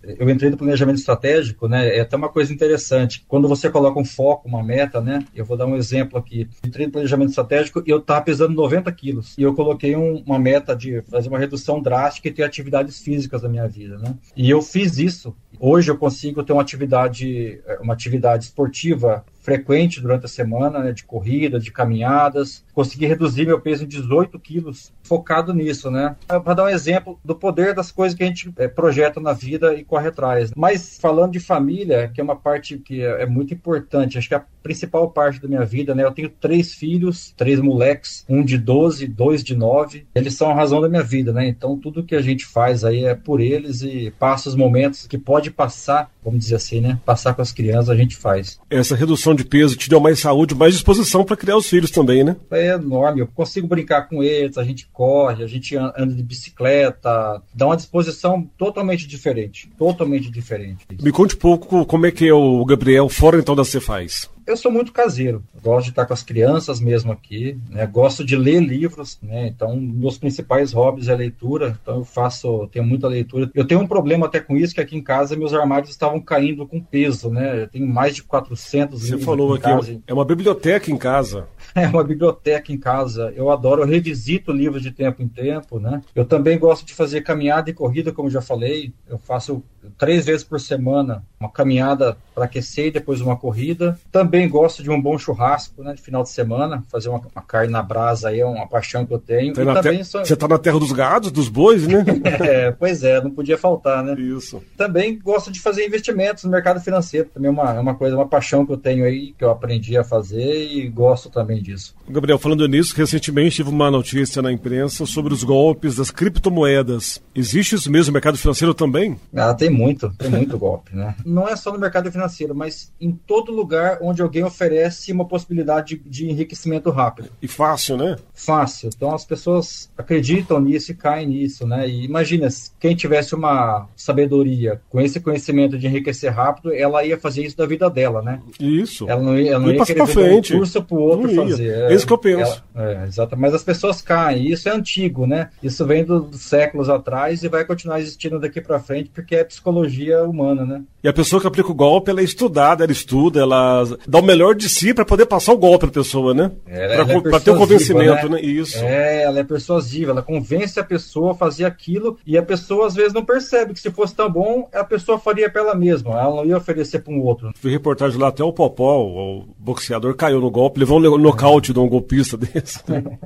eu 0.03 0.29
entrei 0.29 0.49
no 0.49 0.57
planejamento 0.57 0.97
estratégico, 0.97 1.67
né? 1.67 1.97
É 1.97 2.01
até 2.01 2.15
uma 2.15 2.29
coisa 2.29 2.53
interessante. 2.53 3.23
Quando 3.27 3.47
você 3.47 3.69
coloca 3.69 3.99
um 3.99 4.05
foco, 4.05 4.47
uma 4.47 4.63
meta, 4.63 5.01
né? 5.01 5.25
Eu 5.35 5.45
vou 5.45 5.57
dar 5.57 5.65
um 5.65 5.75
exemplo 5.75 6.17
aqui. 6.17 6.47
Entrei 6.65 6.85
no 6.85 6.91
planejamento 6.91 7.29
estratégico 7.29 7.83
e 7.85 7.89
eu 7.89 7.97
estava 7.97 8.21
pesando 8.21 8.53
90 8.53 8.91
quilos. 8.91 9.37
E 9.37 9.43
eu 9.43 9.53
coloquei 9.53 9.95
um, 9.95 10.23
uma 10.25 10.39
meta 10.39 10.75
de 10.75 11.01
fazer 11.03 11.29
uma 11.29 11.39
redução 11.39 11.81
drástica 11.81 12.27
e 12.27 12.31
ter 12.31 12.43
atividades 12.43 12.99
físicas 12.99 13.41
na 13.41 13.49
minha 13.49 13.67
vida, 13.67 13.97
né? 13.97 14.15
E 14.35 14.49
eu 14.49 14.61
fiz 14.61 14.97
isso. 14.97 15.35
Hoje 15.59 15.91
eu 15.91 15.97
consigo 15.97 16.43
ter 16.43 16.53
uma 16.53 16.61
atividade, 16.61 17.61
uma 17.81 17.93
atividade 17.93 18.45
esportiva 18.45 19.23
frequente 19.41 19.99
durante 19.99 20.25
a 20.25 20.29
semana, 20.29 20.79
né, 20.79 20.91
de 20.91 21.03
corrida, 21.03 21.59
de 21.59 21.71
caminhadas. 21.71 22.63
Consegui 22.73 23.05
reduzir 23.05 23.45
meu 23.45 23.59
peso 23.59 23.83
em 23.83 23.87
18 23.87 24.39
quilos, 24.39 24.93
focado 25.03 25.53
nisso, 25.53 25.91
né? 25.91 26.15
Para 26.27 26.53
dar 26.53 26.63
um 26.63 26.69
exemplo 26.69 27.19
do 27.23 27.35
poder 27.35 27.73
das 27.73 27.91
coisas 27.91 28.17
que 28.17 28.23
a 28.23 28.27
gente 28.27 28.51
é, 28.57 28.67
projeta 28.67 29.19
na 29.19 29.33
vida 29.33 29.73
e 29.75 29.83
corre 29.83 30.07
atrás. 30.07 30.51
Mas 30.55 30.97
falando 31.01 31.33
de 31.33 31.39
família, 31.39 32.09
que 32.13 32.21
é 32.21 32.23
uma 32.23 32.35
parte 32.35 32.77
que 32.77 33.01
é, 33.01 33.23
é, 33.23 33.25
muito 33.25 33.53
importante, 33.53 34.17
acho 34.17 34.27
que 34.27 34.33
é 34.33 34.37
a 34.37 34.45
principal 34.63 35.09
parte 35.09 35.41
da 35.41 35.47
minha 35.47 35.65
vida, 35.65 35.93
né? 35.93 36.03
Eu 36.03 36.11
tenho 36.11 36.29
três 36.29 36.73
filhos, 36.73 37.33
três 37.35 37.59
moleques, 37.59 38.23
um 38.29 38.43
de 38.43 38.57
12, 38.57 39.07
dois 39.07 39.43
de 39.43 39.55
9. 39.55 40.05
Eles 40.15 40.35
são 40.35 40.49
a 40.49 40.53
razão 40.53 40.79
da 40.79 40.87
minha 40.87 41.03
vida, 41.03 41.33
né? 41.33 41.47
Então 41.47 41.77
tudo 41.77 42.03
que 42.03 42.15
a 42.15 42.21
gente 42.21 42.45
faz 42.45 42.83
aí 42.83 43.03
é 43.03 43.15
por 43.15 43.41
eles 43.41 43.81
e 43.81 44.13
passa 44.17 44.49
os 44.49 44.55
momentos 44.55 45.07
que 45.07 45.17
pode 45.17 45.51
passar, 45.51 46.11
vamos 46.23 46.39
dizer 46.39 46.55
assim, 46.55 46.81
né? 46.81 46.99
Passar 47.05 47.33
com 47.33 47.41
as 47.41 47.51
crianças 47.51 47.89
a 47.89 47.95
gente 47.95 48.15
faz. 48.15 48.59
Essa 48.69 48.95
redução 48.95 49.33
de 49.35 49.43
peso 49.43 49.75
te 49.75 49.89
deu 49.89 49.99
mais 49.99 50.19
saúde, 50.19 50.55
mais 50.55 50.73
disposição 50.73 51.23
para 51.23 51.37
criar 51.37 51.57
os 51.57 51.67
filhos 51.67 51.91
também, 51.91 52.23
né? 52.23 52.35
É 52.51 52.73
enorme. 52.73 53.21
Eu 53.21 53.27
consigo 53.27 53.67
brincar 53.67 54.07
com 54.07 54.23
eles, 54.23 54.57
a 54.57 54.63
gente 54.63 54.87
corre, 54.91 55.43
a 55.43 55.47
gente 55.47 55.75
anda 55.75 56.13
de 56.13 56.23
bicicleta, 56.23 57.41
dá 57.53 57.65
uma 57.65 57.77
disposição 57.77 58.49
totalmente 58.57 59.07
diferente. 59.07 59.69
Totalmente 59.77 60.29
diferente. 60.29 60.85
Me 61.01 61.11
conte 61.11 61.35
um 61.35 61.39
pouco 61.39 61.85
como 61.85 62.05
é 62.05 62.11
que 62.11 62.27
é 62.27 62.33
o 62.33 62.63
Gabriel 62.65 63.09
fora 63.09 63.39
então 63.39 63.55
da 63.55 63.65
Cefaz. 63.65 64.29
Eu 64.45 64.57
sou 64.57 64.71
muito 64.71 64.91
caseiro, 64.91 65.43
gosto 65.61 65.85
de 65.85 65.89
estar 65.91 66.05
com 66.05 66.13
as 66.13 66.23
crianças 66.23 66.79
mesmo 66.79 67.11
aqui, 67.11 67.57
né? 67.69 67.85
gosto 67.85 68.23
de 68.23 68.35
ler 68.35 68.59
livros, 68.61 69.19
né? 69.21 69.47
então 69.47 69.73
um 69.73 69.87
dos 69.87 70.17
principais 70.17 70.73
hobbies 70.73 71.07
é 71.07 71.13
a 71.13 71.17
leitura, 71.17 71.77
então 71.81 71.97
eu 71.97 72.05
faço, 72.05 72.67
tenho 72.71 72.85
muita 72.85 73.07
leitura. 73.07 73.49
Eu 73.53 73.65
tenho 73.65 73.81
um 73.81 73.87
problema 73.87 74.25
até 74.25 74.39
com 74.39 74.55
isso, 74.55 74.73
que 74.73 74.81
aqui 74.81 74.95
em 74.95 75.01
casa 75.01 75.35
meus 75.35 75.53
armários 75.53 75.89
estavam 75.89 76.19
caindo 76.19 76.67
com 76.67 76.81
peso, 76.81 77.29
né? 77.29 77.63
Eu 77.63 77.67
tenho 77.67 77.87
mais 77.87 78.15
de 78.15 78.23
400 78.23 79.01
Você 79.01 79.17
falou 79.17 79.53
aqui, 79.53 79.63
casa. 79.63 80.01
é 80.05 80.13
uma 80.13 80.25
biblioteca 80.25 80.91
em 80.91 80.97
casa. 80.97 81.47
É 81.73 81.87
uma 81.87 82.03
biblioteca 82.03 82.71
em 82.73 82.77
casa. 82.77 83.31
Eu 83.33 83.49
adoro, 83.49 83.81
eu 83.81 83.87
revisito 83.87 84.51
livros 84.51 84.81
de 84.81 84.91
tempo 84.91 85.21
em 85.23 85.27
tempo, 85.27 85.79
né? 85.79 86.01
Eu 86.13 86.25
também 86.25 86.59
gosto 86.59 86.85
de 86.85 86.93
fazer 86.93 87.21
caminhada 87.21 87.69
e 87.69 87.73
corrida, 87.73 88.11
como 88.11 88.29
já 88.29 88.41
falei. 88.41 88.93
Eu 89.07 89.17
faço 89.17 89.63
três 89.97 90.25
vezes 90.25 90.43
por 90.43 90.59
semana 90.59 91.23
uma 91.39 91.49
caminhada 91.49 92.17
para 92.35 92.45
aquecer 92.45 92.87
e 92.87 92.91
depois 92.91 93.21
uma 93.21 93.37
corrida. 93.37 93.97
Também 94.11 94.30
gosto 94.47 94.83
de 94.83 94.89
um 94.89 95.01
bom 95.01 95.17
churrasco, 95.17 95.83
né? 95.83 95.93
De 95.93 96.01
final 96.01 96.23
de 96.23 96.29
semana, 96.29 96.83
fazer 96.89 97.09
uma, 97.09 97.19
uma 97.19 97.41
carne 97.41 97.71
na 97.71 97.81
brasa 97.81 98.29
aí 98.29 98.39
é 98.39 98.45
uma 98.45 98.67
paixão 98.67 99.05
que 99.05 99.13
eu 99.13 99.19
tenho. 99.19 99.53
Tá 99.53 99.81
também. 99.81 100.03
Você 100.03 100.33
está 100.33 100.47
na 100.47 100.57
terra 100.57 100.79
dos 100.79 100.91
gados, 100.91 101.31
dos 101.31 101.49
bois, 101.49 101.87
né? 101.87 102.03
é, 102.39 102.71
pois 102.71 103.03
é, 103.03 103.21
não 103.21 103.31
podia 103.31 103.57
faltar, 103.57 104.03
né? 104.03 104.13
Isso. 104.19 104.61
Também 104.77 105.17
gosto 105.19 105.51
de 105.51 105.59
fazer 105.59 105.85
investimentos 105.85 106.43
no 106.43 106.51
mercado 106.51 106.79
financeiro. 106.79 107.29
Também 107.33 107.49
é 107.49 107.51
uma, 107.51 107.73
é 107.75 107.79
uma 107.79 107.95
coisa, 107.95 108.15
uma 108.15 108.27
paixão 108.27 108.65
que 108.65 108.71
eu 108.71 108.77
tenho 108.77 109.05
aí, 109.05 109.33
que 109.37 109.43
eu 109.43 109.49
aprendi 109.49 109.97
a 109.97 110.03
fazer 110.03 110.71
e 110.71 110.87
gosto 110.87 111.29
também 111.29 111.61
disso. 111.61 111.95
Gabriel, 112.07 112.39
falando 112.39 112.67
nisso, 112.67 112.95
recentemente 112.95 113.57
tive 113.57 113.69
uma 113.69 113.89
notícia 113.89 114.41
na 114.41 114.51
imprensa 114.51 115.05
sobre 115.05 115.33
os 115.33 115.43
golpes 115.43 115.95
das 115.95 116.11
criptomoedas. 116.11 117.21
Existe 117.33 117.75
isso 117.75 117.91
mesmo 117.91 118.11
no 118.11 118.13
mercado 118.13 118.37
financeiro 118.37 118.73
também? 118.73 119.17
Ah, 119.35 119.53
tem 119.53 119.69
muito, 119.69 120.09
tem 120.17 120.29
muito 120.29 120.57
golpe, 120.59 120.95
né? 120.95 121.15
Não 121.25 121.47
é 121.47 121.55
só 121.55 121.71
no 121.71 121.79
mercado 121.79 122.11
financeiro, 122.11 122.53
mas 122.53 122.91
em 122.99 123.11
todo 123.11 123.51
lugar 123.51 123.97
onde 124.01 124.20
alguém 124.21 124.43
oferece 124.43 125.11
uma 125.11 125.25
possibilidade 125.25 125.97
de, 125.97 126.09
de 126.09 126.29
enriquecimento 126.29 126.89
rápido. 126.89 127.29
E 127.41 127.47
fácil, 127.47 127.97
né? 127.97 128.17
Fácil. 128.33 128.89
Então 128.95 129.13
as 129.13 129.25
pessoas 129.25 129.89
acreditam 129.97 130.59
nisso 130.59 130.91
e 130.91 130.95
caem 130.95 131.27
nisso, 131.27 131.65
né? 131.67 131.87
E 131.87 132.05
imagina, 132.05 132.47
quem 132.79 132.95
tivesse 132.95 133.35
uma 133.35 133.87
sabedoria 133.95 134.81
com 134.89 134.99
esse 134.99 135.19
conhecimento 135.19 135.77
de 135.77 135.87
enriquecer 135.87 136.31
rápido, 136.31 136.73
ela 136.73 137.03
ia 137.03 137.17
fazer 137.17 137.43
isso 137.43 137.57
da 137.57 137.65
vida 137.65 137.89
dela, 137.89 138.21
né? 138.21 138.41
Isso. 138.59 139.09
Ela 139.09 139.21
não 139.21 139.37
ia, 139.37 139.51
ela 139.51 139.59
não 139.59 139.73
ia 139.73 139.85
querer 139.85 140.07
frente. 140.07 140.53
um 140.53 140.57
curso 140.57 140.83
pro 140.83 140.97
outro 140.97 141.33
fazer. 141.33 141.91
É, 141.91 141.93
isso 141.93 142.05
que 142.05 142.13
eu 142.13 142.17
penso. 142.17 142.63
Ela, 142.75 142.91
é, 142.91 143.07
exato. 143.07 143.37
Mas 143.37 143.53
as 143.53 143.63
pessoas 143.63 144.01
caem. 144.01 144.51
Isso 144.51 144.67
é 144.69 144.71
antigo, 144.71 145.25
né? 145.25 145.49
Isso 145.61 145.85
vem 145.85 146.03
dos 146.03 146.41
séculos 146.41 146.89
atrás 146.89 147.43
e 147.43 147.49
vai 147.49 147.65
continuar 147.65 147.99
existindo 147.99 148.39
daqui 148.39 148.61
para 148.61 148.79
frente 148.79 149.09
porque 149.13 149.35
é 149.35 149.43
psicologia 149.43 150.23
humana, 150.23 150.65
né? 150.65 150.83
E 151.03 151.07
a 151.07 151.13
pessoa 151.13 151.41
que 151.41 151.47
aplica 151.47 151.71
o 151.71 151.75
golpe, 151.75 152.11
ela 152.11 152.21
é 152.21 152.23
estudada, 152.23 152.83
ela 152.83 152.91
estuda, 152.91 153.41
ela 153.41 153.83
dá 154.11 154.19
o 154.19 154.21
melhor 154.21 154.53
de 154.53 154.67
si 154.67 154.93
para 154.93 155.05
poder 155.05 155.25
passar 155.25 155.53
o 155.53 155.57
golpe 155.57 155.85
pra 155.87 156.01
pessoa, 156.01 156.33
né? 156.33 156.51
Ela, 156.67 157.05
pra, 157.05 157.37
é 157.37 157.39
ter 157.39 157.51
o 157.51 157.57
convencimento, 157.57 158.27
né? 158.27 158.35
né? 158.35 158.41
Isso. 158.41 158.77
É, 158.83 159.23
ela 159.23 159.39
é 159.39 159.43
persuasiva, 159.43 160.11
ela 160.11 160.21
convence 160.21 160.77
a 160.77 160.83
pessoa 160.83 161.31
a 161.31 161.35
fazer 161.35 161.63
aquilo 161.63 162.17
e 162.27 162.37
a 162.37 162.43
pessoa 162.43 162.87
às 162.87 162.93
vezes 162.93 163.13
não 163.13 163.23
percebe 163.23 163.73
que 163.73 163.79
se 163.79 163.89
fosse 163.89 164.13
tão 164.13 164.29
bom, 164.29 164.67
a 164.73 164.83
pessoa 164.83 165.17
faria 165.17 165.49
pra 165.49 165.61
ela 165.61 165.75
mesma, 165.75 166.11
ela 166.11 166.35
não 166.35 166.45
ia 166.45 166.57
oferecer 166.57 166.99
pra 166.99 167.13
um 167.13 167.21
outro. 167.21 167.53
Vi 167.61 167.69
reportagem 167.69 168.19
lá, 168.19 168.27
até 168.27 168.43
o 168.43 168.51
Popó, 168.51 168.97
o 169.01 169.45
boxeador, 169.57 170.13
caiu 170.13 170.41
no 170.41 170.51
golpe, 170.51 170.81
levou 170.81 170.99
um 170.99 171.17
nocaute 171.17 171.71
de 171.71 171.79
um 171.79 171.87
golpista 171.87 172.35
desse. 172.37 172.79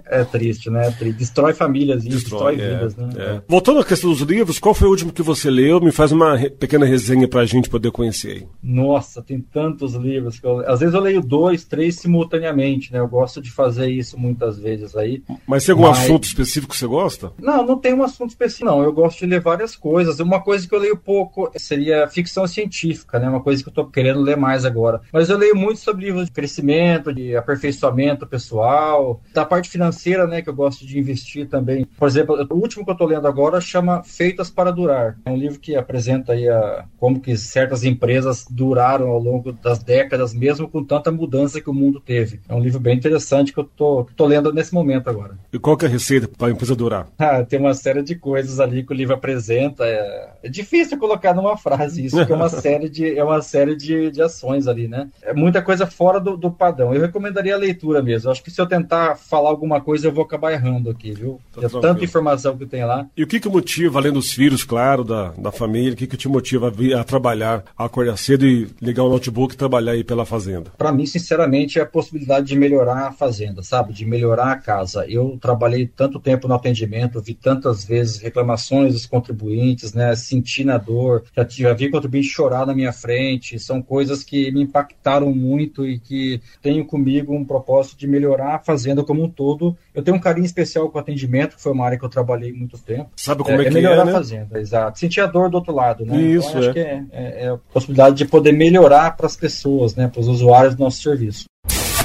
é 0.05 0.23
triste, 0.23 0.69
né? 0.69 0.95
Destrói 1.17 1.53
famílias 1.53 2.03
destrói, 2.03 2.57
destrói 2.57 2.61
é, 2.61 2.75
vidas, 2.75 2.95
né? 2.95 3.09
É. 3.17 3.41
Voltando 3.47 3.79
à 3.79 3.83
questão 3.83 4.11
dos 4.11 4.21
livros, 4.21 4.59
qual 4.59 4.75
foi 4.75 4.87
o 4.87 4.91
último 4.91 5.11
que 5.11 5.23
você 5.23 5.49
leu? 5.49 5.81
Me 5.81 5.91
faz 5.91 6.11
uma 6.11 6.37
pequena 6.59 6.85
resenha 6.85 7.27
pra 7.27 7.43
gente 7.45 7.69
poder 7.69 7.89
conhecer 7.89 8.31
aí. 8.31 8.47
Nossa, 8.61 9.21
tem 9.21 9.39
tantos 9.41 9.95
livros 9.95 10.39
que 10.39 10.45
eu... 10.45 10.61
às 10.75 10.81
vezes 10.81 10.93
eu 10.93 10.99
leio 10.99 11.21
dois, 11.21 11.63
três 11.63 11.95
simultaneamente, 11.95 12.91
né? 12.91 12.99
Eu 12.99 13.07
gosto 13.07 13.41
de 13.41 13.49
fazer 13.49 13.89
isso 13.89 14.19
muitas 14.19 14.59
vezes 14.59 14.95
aí. 14.95 15.23
Mas 15.47 15.65
tem 15.65 15.71
algum 15.71 15.87
mas... 15.87 15.99
assunto 15.99 16.25
específico 16.25 16.73
que 16.73 16.77
você 16.77 16.85
gosta? 16.85 17.31
Não, 17.39 17.65
não 17.65 17.77
tem 17.77 17.93
um 17.93 18.03
assunto 18.03 18.31
específico, 18.31 18.65
não. 18.65 18.83
Eu 18.83 18.91
gosto 18.91 19.19
de 19.19 19.25
ler 19.25 19.39
várias 19.39 19.73
coisas. 19.73 20.19
Uma 20.19 20.41
coisa 20.41 20.67
que 20.67 20.75
eu 20.75 20.79
leio 20.79 20.97
pouco 20.97 21.49
seria 21.55 22.09
ficção 22.09 22.45
científica, 22.45 23.17
né? 23.17 23.29
Uma 23.29 23.39
coisa 23.39 23.63
que 23.63 23.69
eu 23.69 23.73
tô 23.73 23.85
querendo 23.85 24.19
ler 24.19 24.35
mais 24.35 24.65
agora. 24.65 24.99
Mas 25.13 25.29
eu 25.29 25.37
leio 25.37 25.55
muito 25.55 25.79
sobre 25.79 26.05
livros 26.05 26.25
de 26.25 26.31
crescimento, 26.31 27.13
de 27.13 27.37
aperfeiçoamento 27.37 28.27
pessoal, 28.27 29.21
da 29.33 29.45
parte 29.45 29.69
financeira, 29.69 30.27
né? 30.27 30.41
Que 30.41 30.49
eu 30.49 30.55
gosto 30.55 30.85
de 30.85 30.99
investir 30.99 31.47
também. 31.47 31.85
Por 31.97 32.07
exemplo, 32.07 32.45
o 32.49 32.55
último 32.55 32.83
que 32.83 32.91
eu 32.91 32.95
tô 32.95 33.05
lendo 33.05 33.27
agora 33.29 33.61
chama 33.61 34.03
Feitas 34.03 34.49
para 34.49 34.71
Durar. 34.71 35.17
É 35.23 35.31
um 35.31 35.37
livro 35.37 35.57
que 35.57 35.73
apresenta 35.77 36.33
aí 36.33 36.49
a, 36.49 36.83
como 36.99 37.21
que 37.21 37.37
certas 37.37 37.85
empresas 37.85 38.45
duraram 38.49 39.07
ao 39.07 39.19
longo 39.19 39.53
das 39.53 39.79
décadas, 39.79 40.33
mesmo 40.33 40.64
com 40.67 40.83
tanta 40.83 41.11
mudança 41.11 41.61
que 41.61 41.69
o 41.69 41.73
mundo 41.73 41.99
teve. 41.99 42.39
É 42.47 42.53
um 42.53 42.59
livro 42.59 42.79
bem 42.79 42.95
interessante 42.95 43.53
que 43.53 43.59
eu 43.59 43.63
tô, 43.63 44.07
tô 44.15 44.25
lendo 44.25 44.53
nesse 44.53 44.73
momento 44.73 45.09
agora. 45.09 45.37
E 45.51 45.59
qual 45.59 45.77
que 45.77 45.85
é 45.85 45.87
a 45.87 45.91
receita 45.91 46.27
para 46.27 46.47
a 46.47 46.51
empresa 46.51 46.75
durar? 46.75 47.07
Ah, 47.17 47.43
tem 47.43 47.59
uma 47.59 47.73
série 47.73 48.01
de 48.01 48.15
coisas 48.15 48.59
ali 48.59 48.83
que 48.83 48.93
o 48.93 48.95
livro 48.95 49.13
apresenta. 49.13 49.85
É, 49.85 50.29
é 50.43 50.49
difícil 50.49 50.97
colocar 50.97 51.33
numa 51.33 51.57
frase 51.57 52.05
isso, 52.05 52.17
porque 52.17 52.33
é 52.33 52.35
uma 52.35 52.49
série 52.49 52.89
de, 52.89 53.17
é 53.17 53.23
uma 53.23 53.41
série 53.41 53.75
de, 53.75 54.11
de 54.11 54.21
ações 54.21 54.67
ali, 54.67 54.87
né? 54.87 55.09
É 55.21 55.33
muita 55.33 55.61
coisa 55.61 55.85
fora 55.85 56.19
do, 56.19 56.37
do 56.37 56.51
padrão. 56.51 56.93
Eu 56.93 57.01
recomendaria 57.01 57.55
a 57.55 57.57
leitura 57.57 58.01
mesmo. 58.01 58.27
Eu 58.27 58.31
acho 58.31 58.43
que 58.43 58.51
se 58.51 58.61
eu 58.61 58.65
tentar 58.65 59.15
falar 59.15 59.49
alguma 59.49 59.81
coisa, 59.81 60.07
eu 60.07 60.11
vou 60.11 60.23
acabar 60.23 60.51
errando 60.51 60.89
aqui, 60.89 61.11
viu? 61.11 61.39
Tá 61.53 61.61
é 61.65 61.69
tanta 61.69 62.03
informação 62.03 62.57
que 62.57 62.65
tem 62.65 62.85
lá. 62.85 63.07
E 63.15 63.23
o 63.23 63.27
que 63.27 63.39
que 63.39 63.49
motiva, 63.49 63.99
além 63.99 64.11
dos 64.11 64.31
filhos, 64.31 64.63
claro, 64.63 65.03
da, 65.03 65.31
da 65.37 65.51
família, 65.51 65.93
o 65.93 65.95
que 65.95 66.07
que 66.07 66.17
te 66.17 66.27
motiva 66.27 66.67
a, 66.67 66.69
vir, 66.69 66.95
a 66.95 67.03
trabalhar, 67.03 67.63
a 67.77 67.85
acordar 67.85 68.17
cedo 68.17 68.45
e 68.45 68.67
ligar 68.81 69.03
o 69.03 69.09
notebook 69.09 69.53
e 69.53 69.57
trabalhar 69.57 69.93
aí 69.93 70.03
pela 70.03 70.25
fazenda? 70.25 70.54
Para 70.77 70.91
mim, 70.91 71.05
sinceramente, 71.05 71.79
é 71.79 71.81
a 71.81 71.85
possibilidade 71.85 72.47
de 72.47 72.55
melhorar 72.55 73.07
a 73.07 73.11
fazenda, 73.11 73.63
sabe? 73.63 73.93
De 73.93 74.05
melhorar 74.05 74.51
a 74.51 74.57
casa. 74.57 75.05
Eu 75.07 75.37
trabalhei 75.41 75.87
tanto 75.87 76.19
tempo 76.19 76.47
no 76.47 76.53
atendimento, 76.53 77.21
vi 77.21 77.33
tantas 77.33 77.83
vezes 77.83 78.19
reclamações 78.19 78.93
dos 78.93 79.05
contribuintes, 79.05 79.93
né? 79.93 80.15
Senti 80.15 80.63
na 80.63 80.77
dor, 80.77 81.23
já, 81.35 81.45
já 81.47 81.73
vi 81.73 81.89
contribuinte 81.89 82.27
chorar 82.27 82.65
na 82.65 82.73
minha 82.73 82.91
frente. 82.91 83.59
São 83.59 83.81
coisas 83.81 84.23
que 84.23 84.51
me 84.51 84.61
impactaram 84.61 85.33
muito 85.33 85.85
e 85.85 85.99
que 85.99 86.41
tenho 86.61 86.85
comigo 86.85 87.33
um 87.33 87.45
propósito 87.45 87.97
de 87.97 88.07
melhorar 88.07 88.55
a 88.55 88.59
fazenda 88.59 89.03
como 89.03 89.23
um 89.23 89.29
todo. 89.29 89.77
Eu 89.93 90.03
tenho 90.03 90.17
um 90.17 90.19
carinho 90.19 90.45
especial 90.45 90.89
com 90.89 90.97
o 90.97 91.01
atendimento, 91.01 91.55
que 91.55 91.61
foi 91.61 91.71
uma 91.71 91.85
área 91.85 91.97
que 91.97 92.05
eu 92.05 92.09
trabalhei 92.09 92.51
muito 92.51 92.77
tempo. 92.77 93.09
Sabe 93.15 93.43
como 93.43 93.59
é, 93.59 93.61
é 93.61 93.63
que 93.63 93.69
é, 93.69 93.73
melhorar 93.73 94.01
é, 94.01 94.05
né? 94.05 94.11
a 94.11 94.15
fazenda, 94.15 94.59
exato. 94.59 94.99
Sentir 94.99 95.21
a 95.21 95.25
dor 95.25 95.49
do 95.49 95.55
outro 95.55 95.73
lado, 95.73 96.05
né? 96.05 96.19
Isso, 96.19 96.49
então, 96.49 96.59
acho 96.59 96.69
é. 96.69 96.73
que 96.73 96.79
é, 96.79 97.03
é, 97.11 97.45
é 97.45 97.49
a 97.49 97.57
possibilidade 97.57 98.15
de 98.15 98.25
poder 98.25 98.51
melhorar 98.51 99.15
para 99.15 99.25
as 99.25 99.35
pessoas, 99.35 99.95
né? 99.95 100.07
Para 100.07 100.21
os 100.21 100.27
usuários 100.45 100.75
do 100.75 100.83
nosso 100.83 101.01
serviço. 101.01 101.45